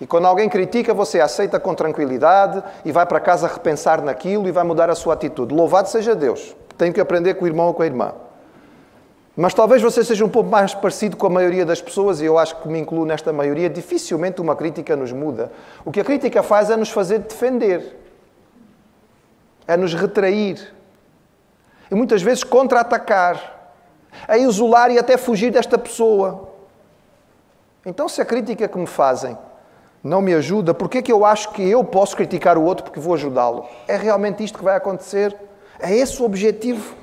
E 0.00 0.06
quando 0.06 0.26
alguém 0.26 0.48
critica, 0.48 0.94
você 0.94 1.20
aceita 1.20 1.60
com 1.60 1.74
tranquilidade 1.74 2.62
e 2.84 2.90
vai 2.90 3.04
para 3.04 3.20
casa 3.20 3.46
repensar 3.46 4.00
naquilo 4.00 4.48
e 4.48 4.52
vai 4.52 4.64
mudar 4.64 4.88
a 4.88 4.94
sua 4.94 5.14
atitude. 5.14 5.54
Louvado 5.54 5.88
seja 5.88 6.14
Deus. 6.14 6.56
Tenho 6.78 6.92
que 6.94 7.00
aprender 7.00 7.34
com 7.34 7.44
o 7.44 7.48
irmão 7.48 7.66
ou 7.66 7.74
com 7.74 7.82
a 7.82 7.86
irmã. 7.86 8.14
Mas 9.36 9.52
talvez 9.52 9.82
você 9.82 10.02
seja 10.02 10.24
um 10.24 10.28
pouco 10.28 10.48
mais 10.48 10.74
parecido 10.74 11.16
com 11.16 11.26
a 11.26 11.30
maioria 11.30 11.64
das 11.64 11.80
pessoas, 11.80 12.20
e 12.20 12.24
eu 12.24 12.38
acho 12.38 12.56
que 12.56 12.68
me 12.68 12.78
incluo 12.78 13.04
nesta 13.04 13.32
maioria. 13.32 13.68
Dificilmente 13.68 14.40
uma 14.40 14.56
crítica 14.56 14.96
nos 14.96 15.12
muda. 15.12 15.52
O 15.84 15.92
que 15.92 16.00
a 16.00 16.04
crítica 16.04 16.42
faz 16.42 16.70
é 16.70 16.76
nos 16.76 16.90
fazer 16.90 17.18
defender, 17.20 17.96
é 19.68 19.76
nos 19.76 19.94
retrair, 19.94 20.74
e 21.90 21.94
muitas 21.94 22.22
vezes 22.22 22.42
contra-atacar, 22.42 23.72
a 24.26 24.36
isolar 24.36 24.90
e 24.90 24.98
até 24.98 25.16
fugir 25.16 25.52
desta 25.52 25.78
pessoa. 25.78 26.48
Então, 27.84 28.08
se 28.08 28.20
a 28.20 28.24
crítica 28.24 28.66
que 28.66 28.78
me 28.78 28.86
fazem 28.86 29.38
não 30.02 30.22
me 30.22 30.34
ajuda, 30.34 30.72
por 30.72 30.88
é 30.94 31.02
que 31.02 31.12
eu 31.12 31.24
acho 31.24 31.50
que 31.50 31.62
eu 31.62 31.84
posso 31.84 32.16
criticar 32.16 32.56
o 32.56 32.62
outro 32.62 32.84
porque 32.84 32.98
vou 32.98 33.14
ajudá-lo? 33.14 33.66
É 33.86 33.96
realmente 33.96 34.42
isto 34.42 34.58
que 34.58 34.64
vai 34.64 34.76
acontecer? 34.76 35.36
É 35.78 35.94
esse 35.94 36.20
o 36.22 36.24
objetivo? 36.24 36.94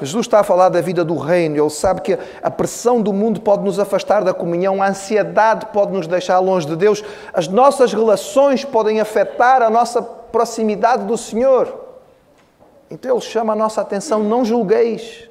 Jesus 0.00 0.26
está 0.26 0.40
a 0.40 0.44
falar 0.44 0.68
da 0.68 0.80
vida 0.80 1.04
do 1.04 1.16
reino, 1.16 1.56
ele 1.56 1.70
sabe 1.70 2.00
que 2.00 2.18
a 2.42 2.50
pressão 2.50 3.00
do 3.00 3.12
mundo 3.12 3.40
pode 3.40 3.62
nos 3.62 3.78
afastar 3.78 4.24
da 4.24 4.34
comunhão, 4.34 4.82
a 4.82 4.88
ansiedade 4.88 5.66
pode 5.66 5.92
nos 5.92 6.06
deixar 6.06 6.40
longe 6.40 6.66
de 6.66 6.74
Deus, 6.74 7.04
as 7.32 7.46
nossas 7.46 7.92
relações 7.92 8.64
podem 8.64 9.00
afetar 9.00 9.62
a 9.62 9.70
nossa 9.70 10.02
proximidade 10.02 11.04
do 11.04 11.16
Senhor. 11.16 11.72
Então 12.90 13.12
ele 13.12 13.20
chama 13.20 13.52
a 13.52 13.56
nossa 13.56 13.80
atenção: 13.80 14.22
não 14.22 14.44
julgueis. 14.44 15.28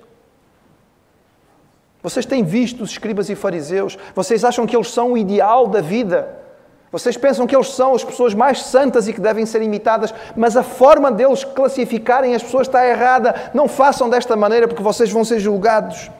Vocês 2.04 2.26
têm 2.26 2.44
visto 2.44 2.84
os 2.84 2.92
escribas 2.92 3.30
e 3.30 3.36
fariseus, 3.36 3.98
vocês 4.13 4.44
acham 4.44 4.68
que 4.68 4.76
eles 4.76 4.92
são 4.92 5.13
o 5.13 5.18
ideal 5.18 5.68
da 5.68 5.80
vida. 5.80 6.44
Vocês 6.92 7.18
pensam 7.18 7.48
que 7.48 7.56
eles 7.56 7.70
são 7.70 7.96
as 7.96 8.04
pessoas 8.04 8.36
mais 8.36 8.62
santas 8.62 9.08
e 9.08 9.13
que 9.13 9.22
devem 9.22 9.48
ser 9.48 9.63
imitadas, 9.63 10.13
mas 10.36 10.56
a 10.56 10.62
forma 10.62 11.12
deles 11.12 11.44
classificarem 11.44 12.36
as 12.36 12.44
pessoas 12.44 12.68
está 12.68 12.86
errada. 12.86 13.34
Não 13.54 13.68
façam 13.68 14.08
desta 14.08 14.36
maneira 14.36 14.68
porque 14.68 14.84
vocês 14.84 15.10
vão 15.12 15.26
ser 15.26 15.39
julgados. 15.39 16.12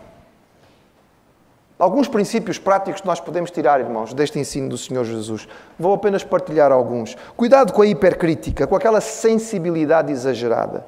Alguns 1.78 2.08
princípios 2.08 2.58
práticos 2.58 3.02
que 3.02 3.08
nós 3.08 3.20
podemos 3.20 3.52
tirar, 3.52 3.82
irmãos, 3.82 4.14
deste 4.14 4.40
ensino 4.40 4.70
do 4.70 4.78
Senhor 4.78 5.04
Jesus. 5.04 5.48
Vou 5.78 5.94
apenas 5.94 6.24
partilhar 6.24 6.72
alguns. 6.72 7.16
Cuidado 7.36 7.74
com 7.74 7.82
a 7.82 7.86
hipercrítica, 7.86 8.66
com 8.66 8.76
aquela 8.76 9.02
sensibilidade 9.02 10.12
exagerada. 10.12 10.86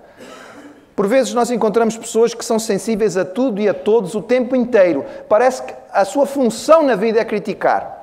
Por 0.95 1.08
vezes 1.08 1.34
nós 1.34 1.51
encontramos 1.51 1.97
pessoas 1.97 2.34
que 2.34 2.45
são 2.45 2.58
sensíveis 2.58 3.17
a 3.17 3.25
tudo 3.25 3.60
e 3.60 3.67
a 3.67 3.73
todos 3.73 4.15
o 4.15 4.21
tempo 4.21 4.55
inteiro. 4.55 5.03
Parece 5.27 5.63
que 5.63 5.73
a 5.91 6.05
sua 6.05 6.25
função 6.25 6.84
na 6.84 6.95
vida 6.95 7.19
é 7.19 7.25
criticar. 7.25 7.95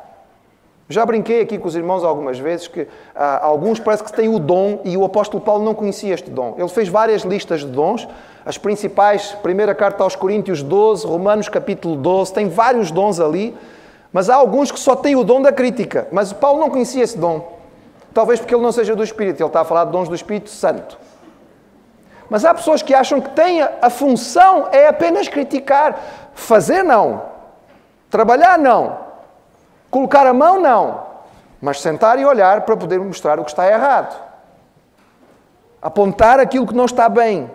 Já 0.89 1.07
brinquei 1.07 1.41
aqui 1.41 1.57
com 1.57 1.67
os 1.67 1.75
irmãos 1.75 2.05
algumas 2.05 2.39
vezes 2.39 2.69
que 2.69 2.87
ah, 3.15 3.41
alguns 3.43 3.81
parece 3.81 4.05
que 4.05 4.13
têm 4.13 4.29
o 4.29 4.39
dom 4.39 4.81
e 4.85 4.95
o 4.95 5.05
apóstolo 5.05 5.43
Paulo 5.43 5.65
não 5.65 5.75
conhecia 5.75 6.13
este 6.13 6.29
dom. 6.29 6.55
Ele 6.59 6.69
fez 6.69 6.89
várias 6.89 7.23
listas 7.23 7.61
de 7.61 7.67
dons, 7.67 8.07
as 8.45 8.59
principais, 8.59 9.33
primeira 9.43 9.75
carta 9.75 10.03
aos 10.03 10.15
Coríntios 10.15 10.63
12, 10.63 11.07
Romanos 11.07 11.49
capítulo 11.49 11.97
12, 11.97 12.35
tem 12.35 12.49
vários 12.51 12.91
dons 12.91 13.21
ali, 13.21 13.57
mas 14.13 14.29
há 14.29 14.35
alguns 14.35 14.71
que 14.71 14.79
só 14.79 14.95
têm 14.95 15.17
o 15.17 15.25
dom 15.25 15.41
da 15.41 15.51
crítica. 15.51 16.09
Mas 16.13 16.31
Paulo 16.35 16.61
não 16.61 16.69
conhecia 16.69 17.03
esse 17.03 17.17
dom. 17.17 17.59
Talvez 18.13 18.39
porque 18.39 18.55
ele 18.55 18.63
não 18.63 18.73
seja 18.73 18.95
do 18.95 19.03
Espírito, 19.03 19.41
ele 19.41 19.47
está 19.47 19.63
a 19.63 19.65
falar 19.65 19.87
de 19.87 19.93
dons 19.93 20.11
do 20.11 20.15
Espírito 20.15 20.51
Santo. 20.51 20.99
Mas 22.33 22.47
há 22.47 22.55
pessoas 22.55 22.81
que 22.81 22.95
acham 22.95 23.21
que 23.21 23.29
têm 23.29 23.61
a, 23.61 23.75
a 23.83 23.91
função 23.91 24.67
é 24.73 24.89
apenas 24.89 25.29
criticar. 25.29 26.01
Fazer 26.33 26.83
não. 26.83 27.25
Trabalhar 28.09 28.59
não. 28.59 29.01
Colocar 29.91 30.27
a 30.27 30.33
mão, 30.33 30.59
não. 30.59 31.09
Mas 31.61 31.83
sentar 31.83 32.19
e 32.19 32.25
olhar 32.25 32.63
para 32.63 32.75
poder 32.75 32.99
mostrar 32.99 33.39
o 33.39 33.45
que 33.45 33.51
está 33.51 33.71
errado. 33.71 34.19
Apontar 35.83 36.41
aquilo 36.41 36.67
que 36.67 36.75
não 36.75 36.87
está 36.87 37.07
bem. 37.07 37.51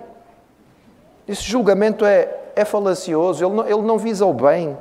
Esse 1.28 1.42
julgamento 1.42 2.06
é, 2.06 2.30
é 2.56 2.64
falacioso, 2.64 3.44
ele 3.44 3.56
não, 3.56 3.66
ele 3.66 3.82
não 3.82 3.98
visa 3.98 4.28
o 4.28 4.34
bem. 4.34 4.78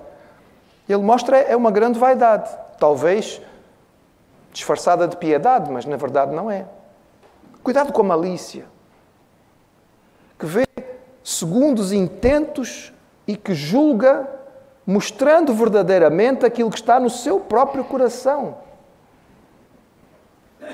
Ele 0.86 1.02
mostra 1.02 1.38
é 1.38 1.56
uma 1.56 1.70
grande 1.70 1.98
vaidade. 1.98 2.50
Talvez 2.78 3.40
disfarçada 4.52 5.08
de 5.08 5.16
piedade, 5.16 5.72
mas 5.72 5.86
na 5.86 5.96
verdade 5.96 6.34
não 6.34 6.50
é. 6.50 6.66
Cuidado 7.62 7.94
com 7.94 8.02
a 8.02 8.04
malícia, 8.04 8.75
que 10.38 10.46
vê 10.46 10.66
segundo 11.22 11.80
os 11.80 11.92
intentos 11.92 12.92
e 13.26 13.36
que 13.36 13.54
julga 13.54 14.28
mostrando 14.86 15.52
verdadeiramente 15.52 16.46
aquilo 16.46 16.70
que 16.70 16.78
está 16.78 17.00
no 17.00 17.10
seu 17.10 17.40
próprio 17.40 17.82
coração. 17.82 18.58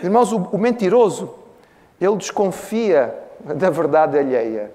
Irmãos, 0.03 0.33
o, 0.33 0.49
o 0.53 0.59
mentiroso, 0.59 1.35
ele 2.01 2.17
desconfia 2.17 3.15
da 3.41 3.71
verdade 3.71 4.19
alheia, 4.19 4.71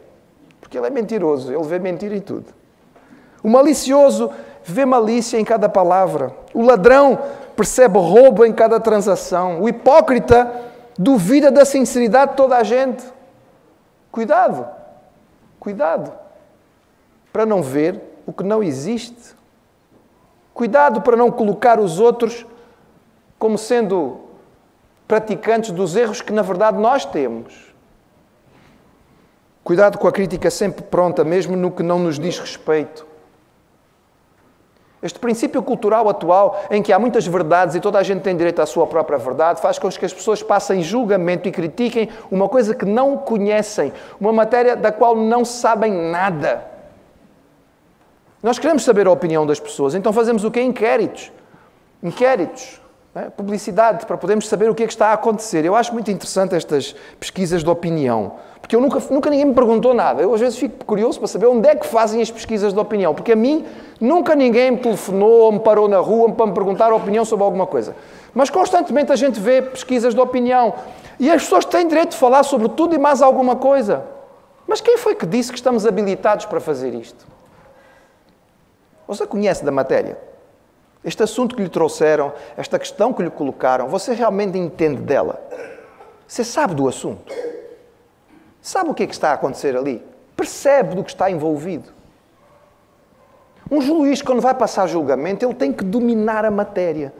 porque 0.59 0.77
ele 0.77 0.87
é 0.87 0.89
mentiroso, 0.89 1.53
ele 1.53 1.63
vê 1.63 1.79
mentira 1.79 2.15
em 2.15 2.21
tudo. 2.21 2.53
O 3.43 3.49
malicioso 3.49 4.31
vê 4.63 4.85
malícia 4.85 5.39
em 5.39 5.45
cada 5.45 5.69
palavra. 5.69 6.33
O 6.53 6.61
ladrão 6.61 7.17
percebe 7.55 7.97
roubo 7.97 8.45
em 8.45 8.51
cada 8.51 8.79
transação. 8.79 9.61
O 9.61 9.69
hipócrita 9.69 10.51
duvida 10.97 11.51
da 11.51 11.63
sinceridade 11.63 12.31
de 12.31 12.37
toda 12.37 12.57
a 12.57 12.63
gente. 12.63 13.03
Cuidado, 14.11 14.67
cuidado, 15.59 16.13
para 17.31 17.45
não 17.45 17.61
ver 17.61 18.01
o 18.25 18.33
que 18.33 18.43
não 18.43 18.63
existe. 18.63 19.35
Cuidado 20.53 21.01
para 21.01 21.15
não 21.15 21.31
colocar 21.31 21.79
os 21.79 21.99
outros 21.99 22.45
como 23.37 23.57
sendo 23.57 24.21
praticantes 25.07 25.71
dos 25.71 25.95
erros 25.95 26.21
que 26.21 26.33
na 26.33 26.41
verdade 26.41 26.77
nós 26.77 27.05
temos. 27.05 27.73
Cuidado 29.63 29.97
com 29.97 30.07
a 30.07 30.11
crítica 30.11 30.49
sempre 30.49 30.83
pronta, 30.83 31.23
mesmo 31.23 31.55
no 31.55 31.71
que 31.71 31.83
não 31.83 31.99
nos 31.99 32.17
diz 32.17 32.39
respeito. 32.39 33.05
Este 35.01 35.19
princípio 35.19 35.61
cultural 35.61 36.09
atual, 36.09 36.59
em 36.71 36.81
que 36.81 36.91
há 36.91 36.97
muitas 36.97 37.25
verdades 37.27 37.75
e 37.75 37.79
toda 37.79 37.99
a 37.99 38.03
gente 38.03 38.21
tem 38.21 38.35
direito 38.35 38.61
à 38.61 38.65
sua 38.65 38.87
própria 38.87 39.17
verdade, 39.17 39.61
faz 39.61 39.77
com 39.77 39.87
que 39.89 40.05
as 40.05 40.13
pessoas 40.13 40.41
passem 40.41 40.81
julgamento 40.81 41.47
e 41.47 41.51
critiquem 41.51 42.09
uma 42.31 42.49
coisa 42.49 42.73
que 42.73 42.85
não 42.85 43.15
conhecem, 43.15 43.93
uma 44.19 44.33
matéria 44.33 44.75
da 44.75 44.91
qual 44.91 45.15
não 45.15 45.45
sabem 45.45 45.91
nada. 45.91 46.65
Nós 48.41 48.57
queremos 48.57 48.83
saber 48.83 49.05
a 49.05 49.11
opinião 49.11 49.45
das 49.45 49.59
pessoas, 49.59 49.93
então 49.93 50.11
fazemos 50.11 50.43
o 50.43 50.49
quê? 50.49 50.61
Inquéritos. 50.61 51.31
Inquéritos. 52.01 52.81
É? 53.17 53.31
Publicidade, 53.31 54.05
para 54.05 54.15
podermos 54.15 54.47
saber 54.47 54.69
o 54.69 54.75
que 54.75 54.83
é 54.83 54.85
que 54.85 54.93
está 54.93 55.07
a 55.07 55.13
acontecer. 55.13 55.65
Eu 55.65 55.75
acho 55.75 55.91
muito 55.91 56.11
interessante 56.11 56.53
estas 56.53 56.95
pesquisas 57.19 57.63
de 57.63 57.69
opinião, 57.69 58.33
porque 58.61 58.75
eu 58.75 58.79
nunca, 58.79 59.01
nunca 59.09 59.27
ninguém 59.31 59.45
me 59.47 59.55
perguntou 59.55 59.91
nada. 59.91 60.21
Eu 60.21 60.31
às 60.35 60.39
vezes 60.39 60.59
fico 60.59 60.85
curioso 60.85 61.17
para 61.17 61.27
saber 61.27 61.47
onde 61.47 61.67
é 61.67 61.75
que 61.75 61.87
fazem 61.87 62.21
as 62.21 62.29
pesquisas 62.29 62.73
de 62.73 62.79
opinião, 62.79 63.15
porque 63.15 63.31
a 63.31 63.35
mim 63.35 63.65
nunca 63.99 64.35
ninguém 64.35 64.69
me 64.69 64.77
telefonou 64.77 65.31
ou 65.31 65.51
me 65.51 65.59
parou 65.59 65.87
na 65.87 65.97
rua 65.97 66.31
para 66.31 66.45
me 66.45 66.53
perguntar 66.53 66.91
a 66.91 66.95
opinião 66.95 67.25
sobre 67.25 67.43
alguma 67.43 67.65
coisa. 67.65 67.95
Mas 68.35 68.51
constantemente 68.51 69.11
a 69.11 69.15
gente 69.15 69.39
vê 69.39 69.63
pesquisas 69.63 70.13
de 70.13 70.19
opinião 70.19 70.75
e 71.19 71.31
as 71.31 71.41
pessoas 71.41 71.65
têm 71.65 71.87
direito 71.87 72.11
de 72.11 72.17
falar 72.17 72.43
sobre 72.43 72.69
tudo 72.69 72.93
e 72.93 72.99
mais 72.99 73.23
alguma 73.23 73.55
coisa. 73.55 74.03
Mas 74.67 74.79
quem 74.79 74.95
foi 74.95 75.15
que 75.15 75.25
disse 75.25 75.49
que 75.49 75.57
estamos 75.57 75.87
habilitados 75.87 76.45
para 76.45 76.59
fazer 76.59 76.93
isto? 76.93 77.25
Você 79.07 79.25
conhece 79.25 79.65
da 79.65 79.71
matéria? 79.71 80.36
Este 81.07 81.23
assunto 81.23 81.55
que 81.55 81.63
lhe 81.63 81.69
trouxeram, 81.69 82.33
esta 82.57 82.77
questão 82.77 83.13
que 83.13 83.23
lhe 83.23 83.29
colocaram, 83.29 83.87
você 83.87 84.13
realmente 84.13 84.57
entende 84.57 85.01
dela? 85.01 85.41
Você 86.27 86.43
sabe 86.43 86.75
do 86.75 86.85
assunto? 86.85 87.33
Sabe 88.61 88.89
o 88.89 88.93
que 88.93 89.03
é 89.03 89.07
que 89.07 89.13
está 89.13 89.29
a 89.29 89.35
acontecer 89.35 89.77
ali? 89.77 90.03
Percebe 90.35 90.95
do 90.95 91.05
que 91.05 91.11
está 91.11 91.31
envolvido? 91.31 91.93
Um 93.71 93.79
juiz, 93.79 94.21
quando 94.21 94.41
vai 94.41 94.53
passar 94.53 94.85
julgamento, 94.87 95.45
ele 95.45 95.53
tem 95.53 95.71
que 95.71 95.81
dominar 95.81 96.43
a 96.43 96.51
matéria. 96.51 97.13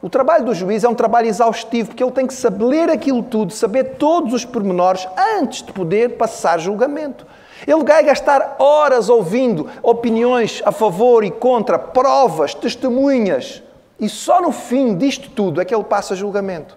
O 0.00 0.08
trabalho 0.08 0.46
do 0.46 0.54
juiz 0.54 0.82
é 0.82 0.88
um 0.88 0.94
trabalho 0.94 1.28
exaustivo, 1.28 1.90
porque 1.90 2.02
ele 2.02 2.12
tem 2.12 2.26
que 2.26 2.32
saber 2.32 2.88
aquilo 2.88 3.22
tudo, 3.22 3.52
saber 3.52 3.96
todos 3.96 4.32
os 4.32 4.46
pormenores 4.46 5.06
antes 5.38 5.62
de 5.62 5.70
poder 5.70 6.16
passar 6.16 6.58
julgamento. 6.58 7.26
Ele 7.66 7.84
vai 7.84 8.02
gastar 8.02 8.56
horas 8.58 9.08
ouvindo 9.08 9.68
opiniões 9.82 10.62
a 10.64 10.72
favor 10.72 11.24
e 11.24 11.30
contra, 11.30 11.78
provas, 11.78 12.54
testemunhas, 12.54 13.62
e 13.98 14.08
só 14.08 14.40
no 14.40 14.52
fim 14.52 14.96
disto 14.96 15.30
tudo 15.30 15.60
é 15.60 15.64
que 15.64 15.74
ele 15.74 15.84
passa 15.84 16.14
julgamento. 16.14 16.76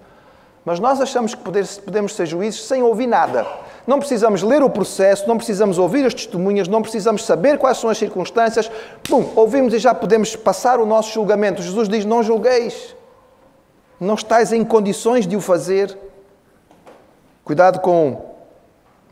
Mas 0.64 0.80
nós 0.80 1.02
achamos 1.02 1.34
que 1.34 1.42
podemos 1.42 2.16
ser 2.16 2.26
juízes 2.26 2.64
sem 2.64 2.84
ouvir 2.84 3.08
nada. 3.08 3.46
Não 3.88 3.98
precisamos 3.98 4.44
ler 4.44 4.62
o 4.62 4.70
processo, 4.70 5.28
não 5.28 5.38
precisamos 5.38 5.78
ouvir 5.78 6.06
as 6.06 6.14
testemunhas, 6.14 6.68
não 6.68 6.82
precisamos 6.82 7.26
saber 7.26 7.58
quais 7.58 7.78
são 7.78 7.90
as 7.90 7.98
circunstâncias. 7.98 8.70
Bum, 9.10 9.32
ouvimos 9.36 9.74
e 9.74 9.80
já 9.80 9.94
podemos 9.94 10.36
passar 10.36 10.80
o 10.80 10.86
nosso 10.86 11.12
julgamento. 11.12 11.62
Jesus 11.62 11.90
diz: 11.90 12.06
Não 12.06 12.22
julgueis. 12.22 12.96
Não 14.00 14.14
estáis 14.14 14.54
em 14.54 14.64
condições 14.64 15.26
de 15.26 15.36
o 15.36 15.42
fazer. 15.42 15.98
Cuidado 17.44 17.80
com, 17.80 18.22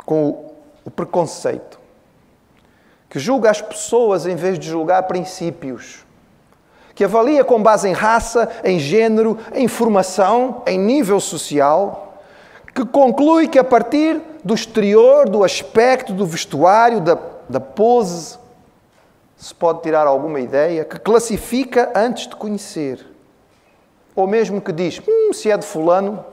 com 0.06 0.47
o 0.88 0.90
preconceito, 0.90 1.78
que 3.10 3.20
julga 3.20 3.52
as 3.52 3.62
pessoas 3.62 4.26
em 4.26 4.38
vez 4.38 4.58
de 4.58 4.70
julgar 4.70 5.04
princípios, 5.04 6.06
que 6.96 7.04
avalia 7.04 7.44
com 7.44 7.62
base 7.62 7.90
em 7.90 7.92
raça, 7.92 8.50
em 8.64 8.80
género, 8.80 9.38
em 9.54 9.68
formação, 9.68 10.64
em 10.66 10.80
nível 10.80 11.20
social, 11.20 12.24
que 12.74 12.86
conclui 12.86 13.50
que 13.50 13.60
a 13.60 13.66
partir 13.66 14.22
do 14.46 14.54
exterior, 14.54 15.28
do 15.28 15.44
aspecto, 15.44 16.14
do 16.14 16.26
vestuário, 16.26 17.02
da, 17.02 17.18
da 17.50 17.60
pose, 17.60 18.40
se 19.36 19.54
pode 19.54 19.82
tirar 19.82 20.08
alguma 20.08 20.40
ideia, 20.40 20.86
que 20.86 20.98
classifica 20.98 21.92
antes 21.94 22.28
de 22.28 22.36
conhecer. 22.38 23.06
Ou 24.16 24.26
mesmo 24.26 24.62
que 24.62 24.72
diz, 24.72 25.02
hum, 25.06 25.34
se 25.34 25.52
é 25.52 25.58
de 25.58 25.66
fulano, 25.66 26.24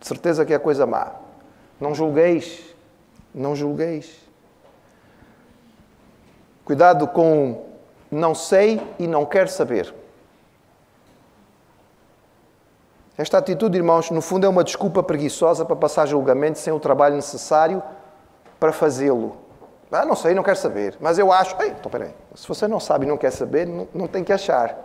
de 0.00 0.08
certeza 0.08 0.44
que 0.44 0.52
é 0.52 0.58
coisa 0.58 0.84
má. 0.84 1.12
Não 1.80 1.94
julgueis 1.94 2.73
não 3.34 3.56
julgueis. 3.56 4.16
Cuidado 6.64 7.08
com 7.08 7.66
não 8.10 8.34
sei 8.34 8.80
e 8.98 9.06
não 9.06 9.26
quero 9.26 9.48
saber. 9.48 9.92
Esta 13.16 13.38
atitude, 13.38 13.76
irmãos, 13.76 14.10
no 14.10 14.20
fundo 14.20 14.46
é 14.46 14.48
uma 14.48 14.64
desculpa 14.64 15.02
preguiçosa 15.02 15.64
para 15.64 15.76
passar 15.76 16.06
julgamento 16.06 16.58
sem 16.58 16.72
o 16.72 16.80
trabalho 16.80 17.14
necessário 17.14 17.82
para 18.58 18.72
fazê-lo. 18.72 19.36
Ah, 19.92 20.04
não 20.04 20.16
sei, 20.16 20.34
não 20.34 20.42
quero 20.42 20.56
saber. 20.56 20.96
Mas 21.00 21.18
eu 21.18 21.30
acho. 21.32 21.54
Ei, 21.62 21.68
então 21.68 21.90
peraí. 21.90 22.12
Se 22.34 22.48
você 22.48 22.66
não 22.66 22.80
sabe 22.80 23.06
e 23.06 23.08
não 23.08 23.16
quer 23.16 23.30
saber, 23.30 23.66
não, 23.66 23.86
não 23.94 24.08
tem 24.08 24.24
que 24.24 24.32
achar. 24.32 24.76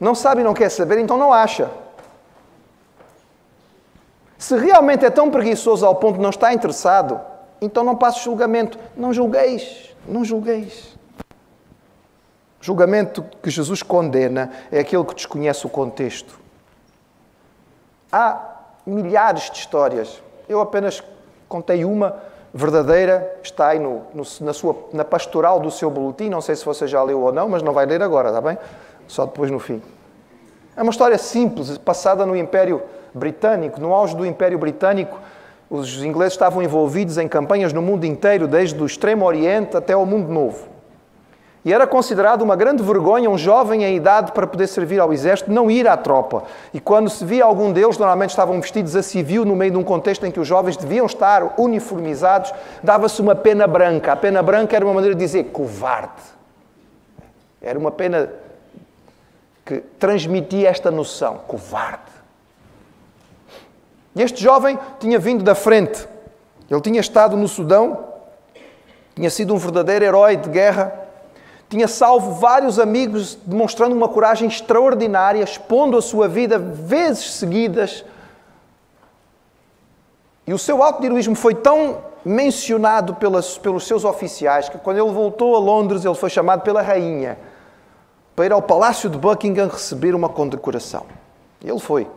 Não 0.00 0.14
sabe 0.14 0.40
e 0.40 0.44
não 0.44 0.54
quer 0.54 0.68
saber, 0.68 0.98
então 0.98 1.16
não 1.16 1.32
acha. 1.32 1.70
Se 4.44 4.58
realmente 4.58 5.06
é 5.06 5.08
tão 5.08 5.30
preguiçoso 5.30 5.86
ao 5.86 5.94
ponto 5.94 6.16
de 6.16 6.20
não 6.20 6.28
estar 6.28 6.52
interessado, 6.52 7.18
então 7.62 7.82
não 7.82 7.96
passe 7.96 8.22
julgamento. 8.22 8.78
Não 8.94 9.10
julgueis, 9.10 9.96
não 10.06 10.22
julgueis. 10.22 10.94
O 12.60 12.62
julgamento 12.62 13.24
que 13.42 13.48
Jesus 13.48 13.82
condena 13.82 14.52
é 14.70 14.80
aquele 14.80 15.02
que 15.02 15.14
desconhece 15.14 15.64
o 15.64 15.70
contexto. 15.70 16.38
Há 18.12 18.38
milhares 18.84 19.50
de 19.50 19.60
histórias. 19.60 20.22
Eu 20.46 20.60
apenas 20.60 21.02
contei 21.48 21.82
uma 21.82 22.14
verdadeira, 22.52 23.38
está 23.42 23.68
aí 23.68 23.78
no, 23.78 24.02
no, 24.12 24.24
na, 24.42 24.52
sua, 24.52 24.76
na 24.92 25.06
pastoral 25.06 25.58
do 25.58 25.70
seu 25.70 25.90
boletim. 25.90 26.28
Não 26.28 26.42
sei 26.42 26.54
se 26.54 26.66
você 26.66 26.86
já 26.86 27.02
leu 27.02 27.22
ou 27.22 27.32
não, 27.32 27.48
mas 27.48 27.62
não 27.62 27.72
vai 27.72 27.86
ler 27.86 28.02
agora, 28.02 28.28
está 28.28 28.42
bem? 28.42 28.58
Só 29.08 29.24
depois 29.24 29.50
no 29.50 29.58
fim. 29.58 29.80
É 30.76 30.82
uma 30.82 30.90
história 30.90 31.16
simples, 31.16 31.78
passada 31.78 32.26
no 32.26 32.36
Império 32.36 32.82
britânico, 33.14 33.80
no 33.80 33.94
auge 33.94 34.16
do 34.16 34.26
Império 34.26 34.58
Britânico, 34.58 35.18
os 35.70 36.02
ingleses 36.02 36.34
estavam 36.34 36.62
envolvidos 36.62 37.16
em 37.18 37.26
campanhas 37.26 37.72
no 37.72 37.80
mundo 37.80 38.04
inteiro, 38.04 38.46
desde 38.46 38.80
o 38.82 38.86
Extremo 38.86 39.24
Oriente 39.24 39.76
até 39.76 39.96
o 39.96 40.04
Mundo 40.04 40.32
Novo. 40.32 40.74
E 41.64 41.72
era 41.72 41.86
considerado 41.86 42.42
uma 42.42 42.54
grande 42.54 42.82
vergonha 42.82 43.30
um 43.30 43.38
jovem 43.38 43.84
em 43.84 43.96
idade 43.96 44.32
para 44.32 44.46
poder 44.46 44.66
servir 44.66 45.00
ao 45.00 45.14
exército 45.14 45.50
não 45.50 45.70
ir 45.70 45.88
à 45.88 45.96
tropa. 45.96 46.44
E 46.74 46.78
quando 46.78 47.08
se 47.08 47.24
via 47.24 47.42
algum 47.42 47.72
deles, 47.72 47.96
normalmente 47.96 48.30
estavam 48.30 48.60
vestidos 48.60 48.94
a 48.94 49.02
civil 49.02 49.46
no 49.46 49.56
meio 49.56 49.70
de 49.70 49.78
um 49.78 49.82
contexto 49.82 50.26
em 50.26 50.30
que 50.30 50.38
os 50.38 50.46
jovens 50.46 50.76
deviam 50.76 51.06
estar 51.06 51.54
uniformizados, 51.58 52.52
dava-se 52.82 53.22
uma 53.22 53.34
pena 53.34 53.66
branca. 53.66 54.12
A 54.12 54.16
pena 54.16 54.42
branca 54.42 54.76
era 54.76 54.84
uma 54.84 54.92
maneira 54.92 55.14
de 55.14 55.24
dizer 55.24 55.44
covarde. 55.44 56.22
Era 57.62 57.78
uma 57.78 57.90
pena 57.90 58.28
que 59.64 59.78
transmitia 59.98 60.68
esta 60.68 60.90
noção, 60.90 61.38
covarde. 61.48 62.13
Este 64.16 64.42
jovem 64.42 64.78
tinha 65.00 65.18
vindo 65.18 65.42
da 65.42 65.54
frente. 65.54 66.06
Ele 66.70 66.80
tinha 66.80 67.00
estado 67.00 67.36
no 67.36 67.48
Sudão, 67.48 68.04
tinha 69.14 69.28
sido 69.30 69.54
um 69.54 69.58
verdadeiro 69.58 70.04
herói 70.04 70.36
de 70.36 70.48
guerra, 70.48 71.04
tinha 71.68 71.88
salvo 71.88 72.32
vários 72.32 72.78
amigos, 72.78 73.36
demonstrando 73.44 73.94
uma 73.94 74.08
coragem 74.08 74.48
extraordinária, 74.48 75.42
expondo 75.42 75.96
a 75.96 76.02
sua 76.02 76.28
vida 76.28 76.58
vezes 76.58 77.32
seguidas. 77.32 78.04
E 80.46 80.52
o 80.52 80.58
seu 80.58 80.82
alto 80.82 81.04
heroísmo 81.04 81.34
foi 81.34 81.54
tão 81.54 81.98
mencionado 82.24 83.14
pelas, 83.14 83.58
pelos 83.58 83.86
seus 83.86 84.04
oficiais 84.04 84.68
que, 84.68 84.78
quando 84.78 84.98
ele 84.98 85.10
voltou 85.10 85.56
a 85.56 85.58
Londres, 85.58 86.04
ele 86.04 86.14
foi 86.14 86.30
chamado 86.30 86.62
pela 86.62 86.80
rainha 86.80 87.38
para 88.34 88.46
ir 88.46 88.52
ao 88.52 88.62
Palácio 88.62 89.08
de 89.08 89.18
Buckingham 89.18 89.68
receber 89.68 90.14
uma 90.14 90.28
condecoração. 90.28 91.06
Ele 91.62 91.78
foi. 91.78 92.08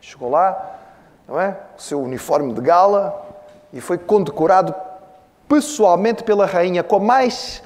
Chegou 0.00 0.30
lá, 0.30 0.80
não 1.26 1.40
é? 1.40 1.56
O 1.76 1.80
seu 1.80 2.00
uniforme 2.00 2.52
de 2.52 2.60
gala 2.60 3.26
e 3.72 3.80
foi 3.80 3.98
condecorado 3.98 4.74
pessoalmente 5.48 6.22
pela 6.22 6.46
rainha 6.46 6.82
com 6.82 6.96
a 6.96 7.00
mais 7.00 7.62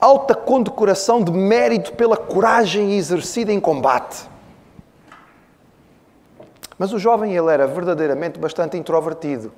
alta 0.00 0.34
condecoração 0.34 1.22
de 1.22 1.32
mérito 1.32 1.92
pela 1.92 2.16
coragem 2.16 2.96
exercida 2.96 3.52
em 3.52 3.60
combate. 3.60 4.28
Mas 6.78 6.92
o 6.92 6.98
jovem 6.98 7.36
ele 7.36 7.50
era 7.50 7.66
verdadeiramente 7.66 8.38
bastante 8.38 8.76
introvertido. 8.76 9.52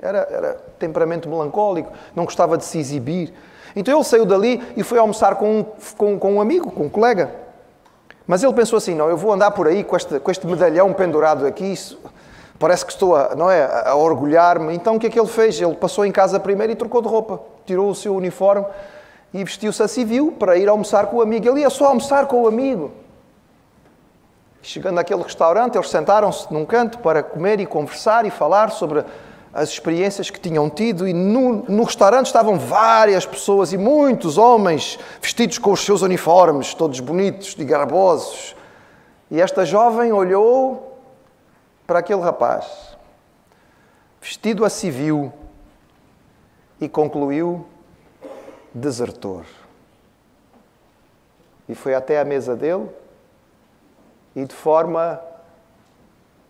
Era, 0.00 0.18
era 0.30 0.54
temperamento 0.78 1.28
melancólico, 1.28 1.92
não 2.14 2.24
gostava 2.24 2.58
de 2.58 2.64
se 2.64 2.78
exibir. 2.78 3.32
Então 3.76 3.94
ele 3.94 4.04
saiu 4.04 4.26
dali 4.26 4.62
e 4.76 4.82
foi 4.82 4.98
almoçar 4.98 5.36
com 5.36 5.60
um, 5.60 5.64
com, 5.96 6.18
com 6.18 6.34
um 6.34 6.40
amigo, 6.40 6.70
com 6.70 6.84
um 6.84 6.88
colega. 6.88 7.32
Mas 8.26 8.42
ele 8.42 8.52
pensou 8.52 8.76
assim: 8.76 8.94
não, 8.94 9.08
eu 9.08 9.16
vou 9.16 9.32
andar 9.32 9.52
por 9.52 9.68
aí 9.68 9.84
com 9.84 9.96
este, 9.96 10.18
com 10.18 10.30
este 10.30 10.46
medalhão 10.46 10.92
pendurado 10.92 11.46
aqui, 11.46 11.64
isso, 11.64 11.98
parece 12.58 12.84
que 12.84 12.92
estou 12.92 13.16
a, 13.16 13.34
não 13.34 13.50
é, 13.50 13.82
a 13.86 13.94
orgulhar-me. 13.94 14.74
Então 14.74 14.96
o 14.96 14.98
que 14.98 15.06
é 15.06 15.10
que 15.10 15.18
ele 15.18 15.28
fez? 15.28 15.60
Ele 15.60 15.74
passou 15.74 16.04
em 16.04 16.12
casa 16.12 16.38
primeiro 16.38 16.72
e 16.72 16.76
trocou 16.76 17.02
de 17.02 17.08
roupa, 17.08 17.40
tirou 17.66 17.90
o 17.90 17.94
seu 17.94 18.14
uniforme 18.14 18.66
e 19.32 19.42
vestiu-se 19.42 19.82
a 19.82 19.88
civil 19.88 20.32
para 20.38 20.56
ir 20.56 20.68
almoçar 20.68 21.06
com 21.06 21.16
o 21.16 21.22
amigo. 21.22 21.48
Ele 21.48 21.60
ia 21.60 21.70
só 21.70 21.86
almoçar 21.86 22.26
com 22.26 22.42
o 22.42 22.48
amigo. 22.48 22.92
Chegando 24.62 24.98
àquele 24.98 25.22
restaurante, 25.22 25.76
eles 25.76 25.90
sentaram-se 25.90 26.50
num 26.52 26.64
canto 26.64 26.98
para 26.98 27.22
comer 27.22 27.60
e 27.60 27.66
conversar 27.66 28.24
e 28.24 28.30
falar 28.30 28.70
sobre 28.70 29.04
as 29.52 29.68
experiências 29.68 30.30
que 30.30 30.40
tinham 30.40 30.68
tido, 30.68 31.06
e 31.06 31.12
no, 31.12 31.64
no, 31.68 31.84
restaurante 31.84 32.26
estavam 32.26 32.58
várias 32.58 33.24
pessoas 33.24 33.72
e 33.72 33.78
muitos 33.78 34.36
homens 34.36 34.98
vestidos 35.22 35.58
com 35.58 35.70
os 35.70 35.84
seus 35.84 36.02
uniformes, 36.02 36.74
todos 36.74 36.98
bonitos 36.98 37.54
e 37.56 37.64
garbosos. 37.64 38.56
E 39.30 39.40
esta 39.40 39.64
jovem 39.64 40.12
olhou 40.12 40.93
para 41.86 41.98
aquele 41.98 42.20
rapaz, 42.20 42.96
vestido 44.20 44.64
a 44.64 44.70
civil, 44.70 45.32
e 46.80 46.88
concluiu: 46.88 47.66
desertor. 48.72 49.44
E 51.68 51.74
foi 51.74 51.94
até 51.94 52.20
a 52.20 52.24
mesa 52.24 52.54
dele 52.54 52.88
e 54.36 54.44
de 54.44 54.54
forma 54.54 55.20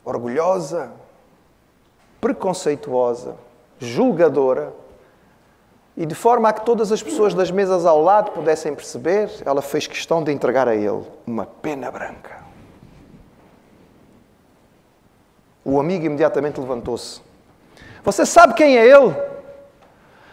orgulhosa, 0.05 0.91
preconceituosa, 2.21 3.37
julgadora, 3.79 4.73
e 5.97 6.05
de 6.05 6.15
forma 6.15 6.49
a 6.49 6.53
que 6.53 6.65
todas 6.65 6.91
as 6.91 7.03
pessoas 7.03 7.35
das 7.35 7.51
mesas 7.51 7.87
ao 7.87 8.03
lado 8.03 8.33
pudessem 8.33 8.75
perceber, 8.75 9.31
ela 9.45 9.63
fez 9.63 9.87
questão 9.87 10.25
de 10.25 10.33
entregar 10.33 10.67
a 10.67 10.75
ele 10.75 11.05
uma 11.25 11.47
pena 11.47 11.91
branca. 11.91 12.44
O 15.65 15.81
amigo 15.81 16.05
imediatamente 16.05 16.61
levantou-se. 16.61 17.21
Você 18.05 18.27
sabe 18.27 18.55
quem 18.55 18.77
é 18.77 18.87
ele? 18.87 19.15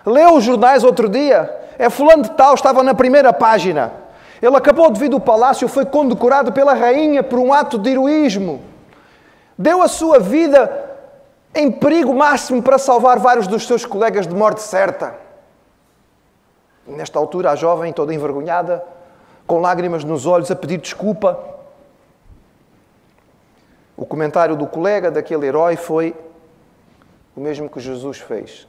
Leu 0.05 0.35
os 0.35 0.43
jornais 0.43 0.83
outro 0.83 1.07
dia? 1.07 1.49
É 1.79 1.89
fulano 1.89 2.23
de 2.23 2.31
tal, 2.31 2.53
estava 2.53 2.83
na 2.83 2.93
primeira 2.93 3.31
página. 3.31 3.93
Ele 4.41 4.55
acabou 4.55 4.91
de 4.91 4.99
vir 4.99 5.09
do 5.09 5.19
palácio, 5.19 5.67
foi 5.67 5.85
condecorado 5.85 6.51
pela 6.51 6.73
rainha 6.73 7.23
por 7.23 7.39
um 7.39 7.53
ato 7.53 7.77
de 7.77 7.91
heroísmo. 7.91 8.61
Deu 9.57 9.81
a 9.81 9.87
sua 9.87 10.19
vida 10.19 10.89
em 11.53 11.71
perigo 11.71 12.13
máximo 12.13 12.61
para 12.61 12.77
salvar 12.77 13.19
vários 13.19 13.47
dos 13.47 13.67
seus 13.67 13.85
colegas 13.85 14.25
de 14.25 14.33
morte 14.33 14.61
certa. 14.61 15.15
Nesta 16.87 17.19
altura, 17.19 17.51
a 17.51 17.55
jovem, 17.55 17.93
toda 17.93 18.13
envergonhada, 18.13 18.83
com 19.45 19.59
lágrimas 19.59 20.03
nos 20.03 20.25
olhos, 20.25 20.49
a 20.49 20.55
pedir 20.55 20.77
desculpa. 20.77 21.39
O 23.95 24.05
comentário 24.05 24.55
do 24.55 24.65
colega 24.67 25.11
daquele 25.11 25.45
herói 25.45 25.75
foi 25.75 26.15
o 27.35 27.39
mesmo 27.39 27.69
que 27.69 27.79
Jesus 27.79 28.19
fez. 28.19 28.67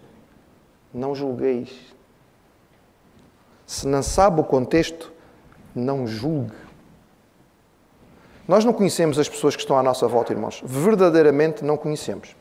Não 0.93 1.15
julgueis. 1.15 1.71
Se 3.67 3.87
não 3.87 4.03
sabe 4.03 4.41
o 4.41 4.45
contexto, 4.45 5.13
não 5.75 6.07
julgue. 6.07 6.55
Nós 8.47 8.65
não 8.65 8.73
conhecemos 8.73 9.19
as 9.19 9.29
pessoas 9.29 9.55
que 9.55 9.63
estão 9.63 9.79
à 9.79 9.83
nossa 9.83 10.07
volta, 10.07 10.33
irmãos. 10.33 10.61
Verdadeiramente 10.65 11.65
não 11.65 11.77
conhecemos. 11.77 12.37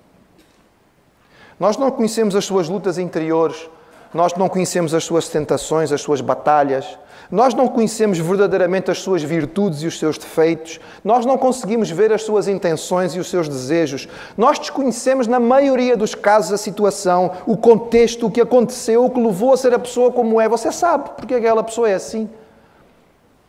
Nós 1.60 1.78
não 1.78 1.92
conhecemos 1.92 2.36
as 2.36 2.44
suas 2.44 2.68
lutas 2.68 2.98
interiores, 2.98 3.70
nós 4.14 4.34
não 4.36 4.50
conhecemos 4.50 4.94
as 4.94 5.04
suas 5.04 5.30
tentações, 5.30 5.92
as 5.92 6.02
suas 6.02 6.22
batalhas, 6.22 6.98
nós 7.32 7.54
não 7.54 7.66
conhecemos 7.68 8.20
verdadeiramente 8.20 8.92
as 8.92 9.00
suas 9.00 9.24
virtudes 9.24 9.82
e 9.82 9.88
os 9.88 9.98
seus 9.98 10.18
defeitos, 10.18 10.82
nós 11.02 11.26
não 11.26 11.38
conseguimos 11.38 11.90
ver 11.90 12.12
as 12.12 12.24
suas 12.24 12.48
intenções 12.50 13.16
e 13.16 13.20
os 13.20 13.30
seus 13.30 13.48
desejos, 13.48 14.08
nós 14.38 14.60
desconhecemos, 14.60 15.28
na 15.28 15.40
maioria 15.40 15.96
dos 15.96 16.14
casos, 16.14 16.52
a 16.52 16.58
situação, 16.58 17.32
o 17.48 17.56
contexto, 17.56 18.28
o 18.28 18.32
que 18.32 18.42
aconteceu, 18.42 19.06
o 19.06 19.10
que 19.10 19.20
levou 19.20 19.54
a 19.54 19.58
ser 19.58 19.74
a 19.74 19.80
pessoa 19.80 20.12
como 20.12 20.42
é. 20.42 20.50
Você 20.50 20.74
sabe 20.74 21.12
porque 21.12 21.36
aquela 21.36 21.64
pessoa 21.64 21.90
é 21.90 21.94
assim. 21.94 22.30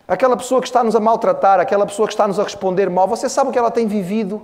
Aquela 0.07 0.37
pessoa 0.37 0.61
que 0.61 0.69
está-nos 0.69 0.95
a 0.95 1.01
maltratar, 1.01 1.59
aquela 1.59 1.87
pessoa 1.87 2.07
que 2.07 2.15
está-nos 2.15 2.39
a 2.39 2.45
responder 2.45 2.89
mal, 2.89 3.09
você 3.09 3.29
sabe 3.29 3.51
o 3.51 3.53
que 3.53 3.59
ela 3.59 3.71
tem 3.71 3.87
vivido? 3.89 4.43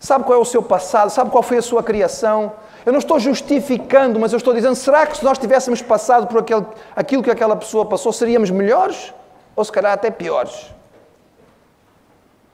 Sabe 0.00 0.24
qual 0.24 0.38
é 0.38 0.42
o 0.42 0.44
seu 0.44 0.62
passado? 0.62 1.10
Sabe 1.10 1.30
qual 1.30 1.42
foi 1.42 1.58
a 1.58 1.62
sua 1.62 1.82
criação? 1.82 2.52
Eu 2.84 2.92
não 2.92 2.98
estou 2.98 3.18
justificando, 3.18 4.20
mas 4.20 4.32
eu 4.32 4.36
estou 4.36 4.52
dizendo: 4.52 4.74
será 4.74 5.06
que 5.06 5.16
se 5.16 5.24
nós 5.24 5.38
tivéssemos 5.38 5.80
passado 5.80 6.26
por 6.26 6.40
aquele, 6.40 6.66
aquilo 6.94 7.22
que 7.22 7.30
aquela 7.30 7.56
pessoa 7.56 7.86
passou, 7.86 8.12
seríamos 8.12 8.50
melhores? 8.50 9.12
Ou 9.56 9.64
se 9.64 9.72
calhar 9.72 9.92
até 9.92 10.10
piores? 10.10 10.74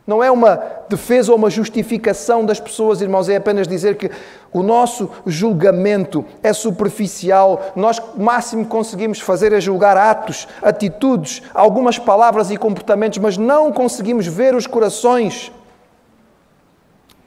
Não 0.06 0.24
é 0.24 0.30
uma 0.30 0.60
defesa 0.88 1.30
ou 1.30 1.38
uma 1.38 1.50
justificação 1.50 2.44
das 2.44 2.58
pessoas, 2.58 3.00
irmãos, 3.00 3.28
é 3.28 3.36
apenas 3.36 3.68
dizer 3.68 3.96
que 3.96 4.10
o 4.52 4.62
nosso 4.62 5.08
julgamento 5.24 6.24
é 6.42 6.52
superficial. 6.52 7.72
Nós, 7.76 8.02
máximo 8.16 8.64
que 8.64 8.70
conseguimos 8.70 9.20
fazer 9.20 9.52
é 9.52 9.60
julgar 9.60 9.96
atos, 9.96 10.48
atitudes, 10.62 11.42
algumas 11.54 11.96
palavras 11.96 12.50
e 12.50 12.56
comportamentos, 12.56 13.18
mas 13.18 13.36
não 13.36 13.72
conseguimos 13.72 14.26
ver 14.26 14.54
os 14.54 14.66
corações. 14.66 15.52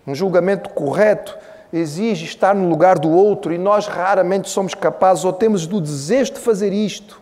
Um 0.05 0.13
julgamento 0.13 0.69
correto 0.71 1.37
exige 1.73 2.25
estar 2.25 2.53
no 2.53 2.69
lugar 2.69 2.99
do 2.99 3.09
outro 3.09 3.51
e 3.51 3.57
nós 3.57 3.87
raramente 3.87 4.47
somos 4.47 4.75
capazes 4.75 5.25
ou 5.25 5.33
temos 5.33 5.65
o 5.65 5.81
desejo 5.81 6.33
de 6.33 6.39
fazer 6.39 6.71
isto. 6.71 7.19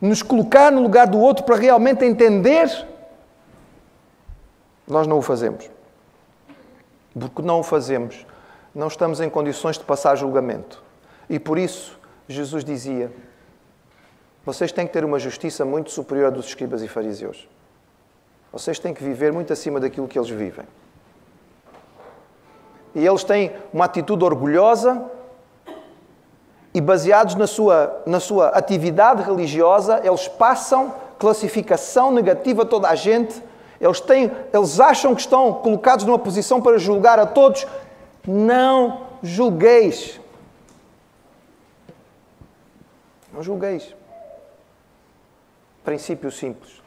Nos 0.00 0.22
colocar 0.22 0.72
no 0.72 0.82
lugar 0.82 1.06
do 1.06 1.20
outro 1.20 1.44
para 1.44 1.56
realmente 1.56 2.04
entender 2.04 2.88
nós 4.88 5.06
não 5.06 5.18
o 5.18 5.22
fazemos. 5.22 5.70
Porque 7.12 7.42
não 7.42 7.60
o 7.60 7.62
fazemos, 7.62 8.26
não 8.74 8.88
estamos 8.88 9.20
em 9.20 9.28
condições 9.28 9.78
de 9.78 9.84
passar 9.84 10.16
julgamento. 10.16 10.82
E 11.28 11.38
por 11.38 11.58
isso, 11.58 11.98
Jesus 12.26 12.64
dizia: 12.64 13.12
vocês 14.44 14.72
têm 14.72 14.86
que 14.86 14.92
ter 14.92 15.04
uma 15.04 15.18
justiça 15.18 15.64
muito 15.64 15.90
superior 15.90 16.28
à 16.28 16.30
dos 16.30 16.46
escribas 16.46 16.82
e 16.82 16.88
fariseus. 16.88 17.46
Vocês 18.50 18.78
têm 18.78 18.92
que 18.92 19.04
viver 19.04 19.32
muito 19.32 19.52
acima 19.52 19.78
daquilo 19.78 20.08
que 20.08 20.18
eles 20.18 20.30
vivem. 20.30 20.66
E 22.94 23.06
eles 23.06 23.24
têm 23.24 23.52
uma 23.72 23.86
atitude 23.86 24.24
orgulhosa 24.24 25.02
e, 26.74 26.80
baseados 26.80 27.34
na 27.34 27.46
sua, 27.46 28.02
na 28.06 28.20
sua 28.20 28.48
atividade 28.48 29.22
religiosa, 29.22 30.00
eles 30.04 30.28
passam 30.28 30.94
classificação 31.18 32.10
negativa 32.10 32.62
a 32.62 32.66
toda 32.66 32.88
a 32.88 32.94
gente 32.94 33.42
eles, 33.82 34.00
têm, 34.00 34.30
eles 34.52 34.78
acham 34.78 35.12
que 35.12 35.22
estão 35.22 35.54
colocados 35.54 36.04
numa 36.04 36.18
posição 36.18 36.62
para 36.62 36.78
julgar 36.78 37.18
a 37.18 37.26
todos. 37.26 37.66
Não 38.24 39.08
julgueis. 39.20 40.20
Não 43.32 43.42
julgueis. 43.42 43.92
Princípio 45.82 46.30
simples. 46.30 46.80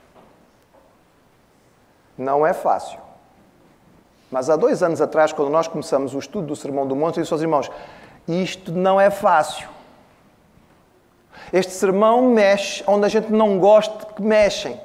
Não 2.18 2.48
é 2.48 2.54
fácil. 2.54 2.98
Mas 4.36 4.50
há 4.50 4.58
dois 4.58 4.84
anos 4.84 5.00
atrás, 5.00 5.32
quando 5.32 5.50
nós 5.50 5.65
começamos 5.65 6.13
o 6.13 6.19
estudo 6.19 6.48
do 6.48 6.58
Sermão 6.58 6.86
do 6.86 6.93
Monte, 6.93 7.15
eu 7.15 7.24
disse 7.24 7.34
aos 7.34 7.41
irmãos: 7.41 7.71
isto 8.28 8.69
não 8.69 9.00
é 9.00 9.10
fácil. 9.10 9.65
Este 11.54 11.71
sermão 11.71 12.21
mexe 12.34 12.84
onde 12.86 13.06
a 13.06 13.08
gente 13.08 13.32
não 13.32 13.58
gosta 13.58 14.08
que 14.13 14.21
mexem. 14.21 14.78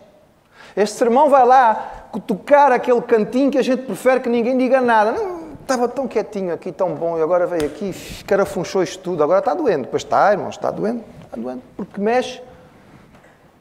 Este 0.77 0.97
sermão 0.97 1.29
vai 1.29 1.45
lá 1.45 2.07
tocar 2.29 2.71
aquele 2.71 3.03
cantinho 3.03 3.51
que 3.51 3.59
a 3.59 3.63
gente 3.63 3.83
prefere 3.83 4.21
que 4.21 4.29
ninguém 4.29 4.57
diga 4.57 4.81
nada. 4.81 5.17
Estava 5.63 5.89
tão 5.89 6.07
quietinho 6.07 6.55
aqui, 6.55 6.71
tão 6.71 6.95
bom, 6.95 7.19
e 7.19 7.21
agora 7.21 7.45
veio 7.45 7.67
aqui, 7.67 7.93
carafunchou 8.29 8.85
isto 8.85 9.03
tudo. 9.03 9.21
Agora 9.21 9.41
está 9.41 9.53
doendo. 9.53 9.89
Pois 9.89 10.05
está, 10.05 10.31
irmãos, 10.31 10.55
está 10.55 10.71
doendo. 10.71 11.03
Está 11.25 11.37
doendo, 11.37 11.63
porque 11.77 12.01
mexe. 12.01 12.41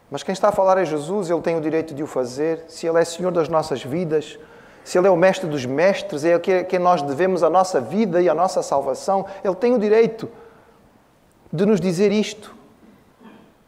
Mas 0.08 0.22
quem 0.22 0.34
está 0.34 0.50
a 0.50 0.52
falar 0.52 0.78
é 0.78 0.84
Jesus, 0.84 1.28
Ele 1.28 1.40
tem 1.40 1.56
o 1.56 1.60
direito 1.60 1.92
de 1.92 2.02
o 2.04 2.06
fazer. 2.06 2.66
Se 2.68 2.86
Ele 2.86 3.00
é 3.00 3.04
Senhor 3.04 3.32
das 3.32 3.48
nossas 3.48 3.82
vidas, 3.82 4.38
se 4.84 4.98
Ele 4.98 5.06
é 5.06 5.10
o 5.10 5.16
Mestre 5.16 5.48
dos 5.48 5.64
Mestres, 5.64 6.24
é 6.24 6.34
a 6.34 6.40
quem 6.40 6.78
nós 6.78 7.02
devemos 7.02 7.42
a 7.42 7.50
nossa 7.50 7.80
vida 7.80 8.20
e 8.20 8.28
a 8.28 8.34
nossa 8.34 8.62
salvação, 8.62 9.26
Ele 9.44 9.54
tem 9.54 9.74
o 9.74 9.78
direito 9.78 10.28
de 11.52 11.66
nos 11.66 11.80
dizer 11.80 12.12
isto 12.12 12.54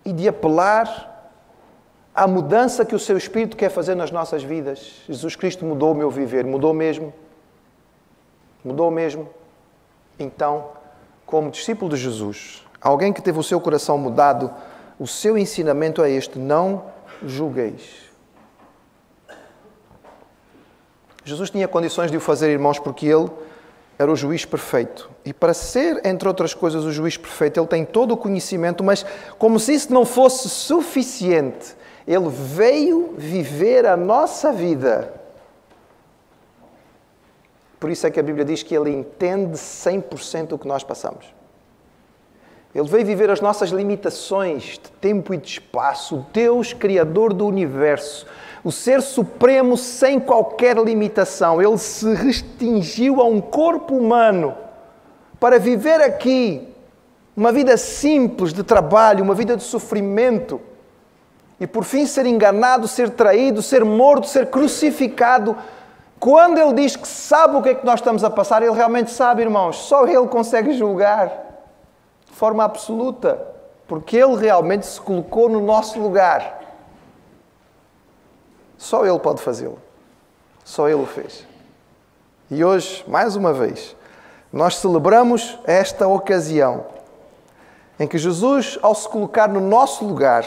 e 0.05 0.13
de 0.13 0.29
apelar 0.29 1.31
à 2.15 2.27
mudança 2.27 2.85
que 2.85 2.95
o 2.95 2.99
seu 2.99 3.17
Espírito 3.17 3.57
quer 3.57 3.71
fazer 3.71 3.95
nas 3.95 4.11
nossas 4.11 4.43
vidas. 4.43 5.03
Jesus 5.09 5.37
Cristo 5.37 5.65
mudou 5.65 5.93
o 5.93 5.95
meu 5.95 6.11
viver, 6.11 6.45
mudou 6.45 6.73
mesmo. 6.73 7.13
Mudou 8.65 8.91
mesmo. 8.91 9.29
Então, 10.19 10.71
como 11.27 11.51
discípulo 11.51 11.91
de 11.91 11.97
Jesus, 11.97 12.65
alguém 12.81 13.13
que 13.13 13.23
teve 13.23 13.39
o 13.39 13.43
seu 13.43 13.61
coração 13.61 13.99
mudado, 13.99 14.53
o 14.99 15.07
seu 15.07 15.37
ensinamento 15.37 16.03
é 16.03 16.11
este: 16.11 16.39
não 16.39 16.85
julgueis. 17.25 18.12
Jesus 21.25 21.51
tinha 21.51 21.69
condições 21.69 22.11
de 22.11 22.17
o 22.17 22.21
fazer, 22.21 22.51
irmãos, 22.51 22.79
porque 22.79 23.07
ele 23.07 23.31
era 23.99 24.11
o 24.11 24.17
juiz 24.17 24.45
perfeito. 24.45 25.11
E 25.25 25.33
para 25.33 25.55
ser, 25.55 26.05
entre 26.05 26.27
outras 26.27 26.55
coisas, 26.55 26.85
o 26.85 26.91
juiz 26.91 27.17
perfeito, 27.17 27.61
ele 27.61 27.67
tem 27.67 27.85
todo 27.85 28.13
o 28.13 28.17
conhecimento, 28.17 28.83
mas 28.83 29.07
como 29.39 29.61
se 29.61 29.75
isso 29.75 29.93
não 29.93 30.05
fosse 30.05 30.49
suficiente, 30.49 31.77
ele 32.07 32.29
veio 32.29 33.15
viver 33.17 33.87
a 33.87 33.97
nossa 33.97 34.53
vida. 34.53 35.15
Por 37.79 37.91
isso 37.91 38.07
é 38.07 38.11
que 38.11 38.19
a 38.19 38.23
Bíblia 38.23 38.45
diz 38.45 38.63
que 38.63 38.75
ele 38.75 38.91
entende 38.91 39.57
100% 39.57 40.53
o 40.53 40.59
que 40.59 40.67
nós 40.67 40.83
passamos. 40.83 41.27
Ele 42.75 42.89
veio 42.89 43.05
viver 43.05 43.31
as 43.31 43.41
nossas 43.41 43.71
limitações 43.71 44.63
de 44.63 44.91
tempo 44.93 45.35
e 45.35 45.37
de 45.37 45.47
espaço, 45.47 46.25
Deus 46.33 46.73
Criador 46.73 47.35
do 47.35 47.47
universo, 47.47 48.27
o 48.65 48.73
Ser 48.73 49.03
Supremo 49.03 49.77
sem 49.77 50.19
qualquer 50.19 50.79
limitação. 50.79 51.61
Ele 51.61 51.77
se 51.77 52.15
restringiu 52.15 53.21
a 53.21 53.25
um 53.25 53.43
corpo 53.43 53.95
humano 53.95 54.55
para 55.39 55.59
viver 55.59 56.01
aqui 56.01 56.67
uma 57.37 57.53
vida 57.53 57.77
simples 57.77 58.55
de 58.55 58.63
trabalho, 58.63 59.23
uma 59.23 59.35
vida 59.35 59.55
de 59.55 59.63
sofrimento 59.63 60.61
e 61.61 61.67
por 61.67 61.85
fim 61.85 62.07
ser 62.07 62.25
enganado, 62.25 62.89
ser 62.89 63.11
traído, 63.11 63.63
ser 63.63 63.85
morto, 63.85 64.27
ser 64.27 64.47
crucificado. 64.47 65.57
Quando 66.19 66.59
ele 66.59 66.73
diz 66.73 66.97
que 66.97 67.07
sabe 67.07 67.57
o 67.57 67.63
que 67.63 67.69
é 67.69 67.75
que 67.75 67.85
nós 67.85 68.01
estamos 68.01 68.25
a 68.25 68.31
passar, 68.31 68.63
ele 68.63 68.73
realmente 68.73 69.11
sabe, 69.11 69.43
irmãos. 69.43 69.77
Só 69.77 70.07
ele 70.07 70.27
consegue 70.27 70.73
julgar 70.73 71.52
forma 72.43 72.65
absoluta, 72.65 73.41
porque 73.87 74.17
Ele 74.17 74.35
realmente 74.35 74.85
se 74.85 75.01
colocou 75.01 75.49
no 75.49 75.61
nosso 75.61 76.01
lugar. 76.01 76.61
Só 78.77 79.07
Ele 79.07 79.21
pode 79.21 79.41
fazê-lo. 79.41 79.79
Só 80.65 80.89
Ele 80.89 81.01
o 81.01 81.07
fez. 81.07 81.47
E 82.51 82.65
hoje, 82.65 83.05
mais 83.07 83.37
uma 83.37 83.53
vez, 83.53 83.95
nós 84.53 84.75
celebramos 84.79 85.57
esta 85.65 86.09
ocasião 86.09 86.85
em 88.01 88.09
que 88.09 88.19
Jesus, 88.19 88.77
ao 88.83 88.93
se 88.93 89.09
colocar 89.09 89.49
no 89.49 89.61
nosso 89.61 90.05
lugar, 90.05 90.45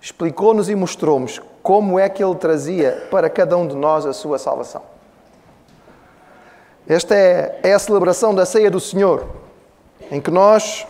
explicou-nos 0.00 0.70
e 0.70 0.74
mostrou-nos 0.74 1.42
como 1.62 1.98
é 1.98 2.08
que 2.08 2.24
Ele 2.24 2.36
trazia 2.36 3.06
para 3.10 3.28
cada 3.28 3.54
um 3.54 3.68
de 3.68 3.76
nós 3.76 4.06
a 4.06 4.14
sua 4.14 4.38
salvação. 4.38 4.80
Esta 6.88 7.14
é, 7.14 7.60
é 7.64 7.74
a 7.74 7.78
celebração 7.78 8.34
da 8.34 8.46
ceia 8.46 8.70
do 8.70 8.80
Senhor, 8.80 9.26
em 10.10 10.18
que 10.18 10.30
nós 10.30 10.86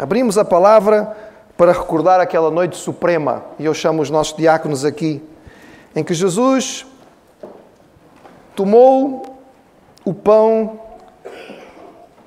abrimos 0.00 0.38
a 0.38 0.44
palavra 0.44 1.14
para 1.58 1.72
recordar 1.72 2.20
aquela 2.20 2.50
noite 2.50 2.78
suprema, 2.78 3.44
e 3.58 3.66
eu 3.66 3.74
chamo 3.74 4.00
os 4.00 4.08
nossos 4.08 4.34
diáconos 4.34 4.82
aqui, 4.82 5.22
em 5.94 6.02
que 6.02 6.14
Jesus 6.14 6.86
tomou 8.56 9.38
o 10.02 10.14
pão 10.14 10.80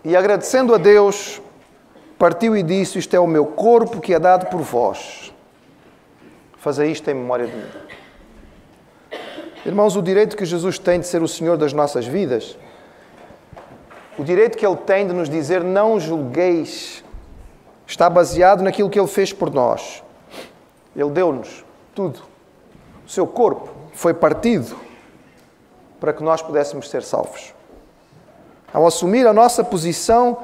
e, 0.05 0.15
agradecendo 0.15 0.75
a 0.75 0.77
Deus, 0.77 1.41
partiu 2.19 2.55
e 2.55 2.61
disse: 2.61 2.99
Isto 2.99 3.15
é 3.15 3.19
o 3.19 3.25
meu 3.25 3.47
corpo 3.47 3.99
que 3.99 4.13
é 4.13 4.19
dado 4.19 4.45
por 4.51 4.61
vós. 4.61 5.33
Fazer 6.57 6.85
isto 6.91 7.09
em 7.09 7.15
memória 7.15 7.47
de 7.47 7.55
mim. 7.55 7.69
Irmãos, 9.65 9.95
o 9.95 10.01
direito 10.01 10.37
que 10.37 10.45
Jesus 10.45 10.77
tem 10.77 10.99
de 10.99 11.07
ser 11.07 11.23
o 11.23 11.27
Senhor 11.27 11.57
das 11.57 11.73
nossas 11.73 12.05
vidas, 12.05 12.55
o 14.15 14.23
direito 14.23 14.59
que 14.59 14.65
Ele 14.65 14.75
tem 14.75 15.07
de 15.07 15.13
nos 15.13 15.27
dizer 15.27 15.63
não 15.63 15.99
julgueis, 15.99 17.03
está 17.85 18.09
baseado 18.09 18.61
naquilo 18.61 18.89
que 18.89 18.99
Ele 18.99 19.07
fez 19.07 19.33
por 19.33 19.53
nós. 19.53 20.03
Ele 20.95 21.09
deu-nos 21.09 21.63
tudo. 21.93 22.21
O 23.05 23.09
seu 23.09 23.27
corpo 23.27 23.69
foi 23.93 24.13
partido 24.13 24.75
para 25.99 26.13
que 26.13 26.23
nós 26.23 26.41
pudéssemos 26.41 26.89
ser 26.89 27.03
salvos. 27.03 27.53
Ao 28.73 28.85
assumir 28.87 29.27
a 29.27 29.33
nossa 29.33 29.63
posição, 29.63 30.37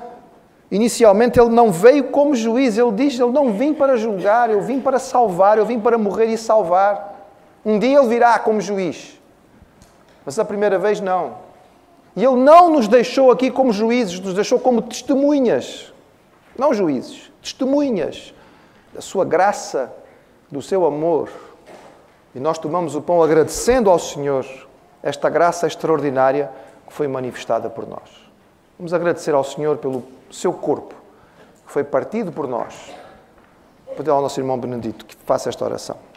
inicialmente 0.69 1.39
ele 1.39 1.49
não 1.49 1.71
veio 1.71 2.05
como 2.05 2.35
juiz, 2.35 2.77
ele 2.77 2.91
diz: 2.91 3.17
Eu 3.19 3.31
não 3.31 3.53
vim 3.53 3.73
para 3.73 3.97
julgar, 3.97 4.49
eu 4.49 4.61
vim 4.61 4.79
para 4.79 4.99
salvar, 4.99 5.57
eu 5.57 5.65
vim 5.65 5.79
para 5.79 5.97
morrer 5.97 6.27
e 6.27 6.37
salvar. 6.37 7.27
Um 7.65 7.77
dia 7.77 7.97
ele 7.97 8.07
virá 8.07 8.37
como 8.39 8.61
juiz, 8.61 9.19
mas 10.25 10.37
a 10.39 10.45
primeira 10.45 10.77
vez 10.77 11.01
não. 11.01 11.49
E 12.15 12.23
ele 12.23 12.37
não 12.37 12.69
nos 12.69 12.87
deixou 12.87 13.31
aqui 13.31 13.51
como 13.51 13.73
juízes, 13.73 14.19
nos 14.19 14.33
deixou 14.33 14.59
como 14.59 14.81
testemunhas, 14.81 15.91
não 16.59 16.73
juízes, 16.73 17.31
testemunhas 17.41 18.33
da 18.93 19.01
sua 19.01 19.23
graça, 19.23 19.91
do 20.51 20.61
seu 20.61 20.85
amor. 20.85 21.29
E 22.35 22.39
nós 22.39 22.57
tomamos 22.57 22.95
o 22.95 23.01
pão 23.01 23.23
agradecendo 23.23 23.89
ao 23.89 23.97
Senhor 23.97 24.45
esta 25.01 25.29
graça 25.29 25.67
extraordinária 25.67 26.51
que 26.87 26.93
foi 26.93 27.07
manifestada 27.07 27.69
por 27.69 27.87
nós. 27.87 28.29
Vamos 28.77 28.93
agradecer 28.93 29.33
ao 29.33 29.43
Senhor 29.43 29.77
pelo 29.77 30.03
seu 30.31 30.53
corpo 30.53 30.95
que 31.65 31.73
foi 31.73 31.83
partido 31.83 32.31
por 32.31 32.47
nós. 32.47 32.91
Vou 33.85 33.95
pedir 33.95 34.09
ao 34.09 34.21
nosso 34.21 34.39
irmão 34.39 34.57
Benedito 34.57 35.05
que 35.05 35.15
faça 35.23 35.49
esta 35.49 35.63
oração. 35.63 36.08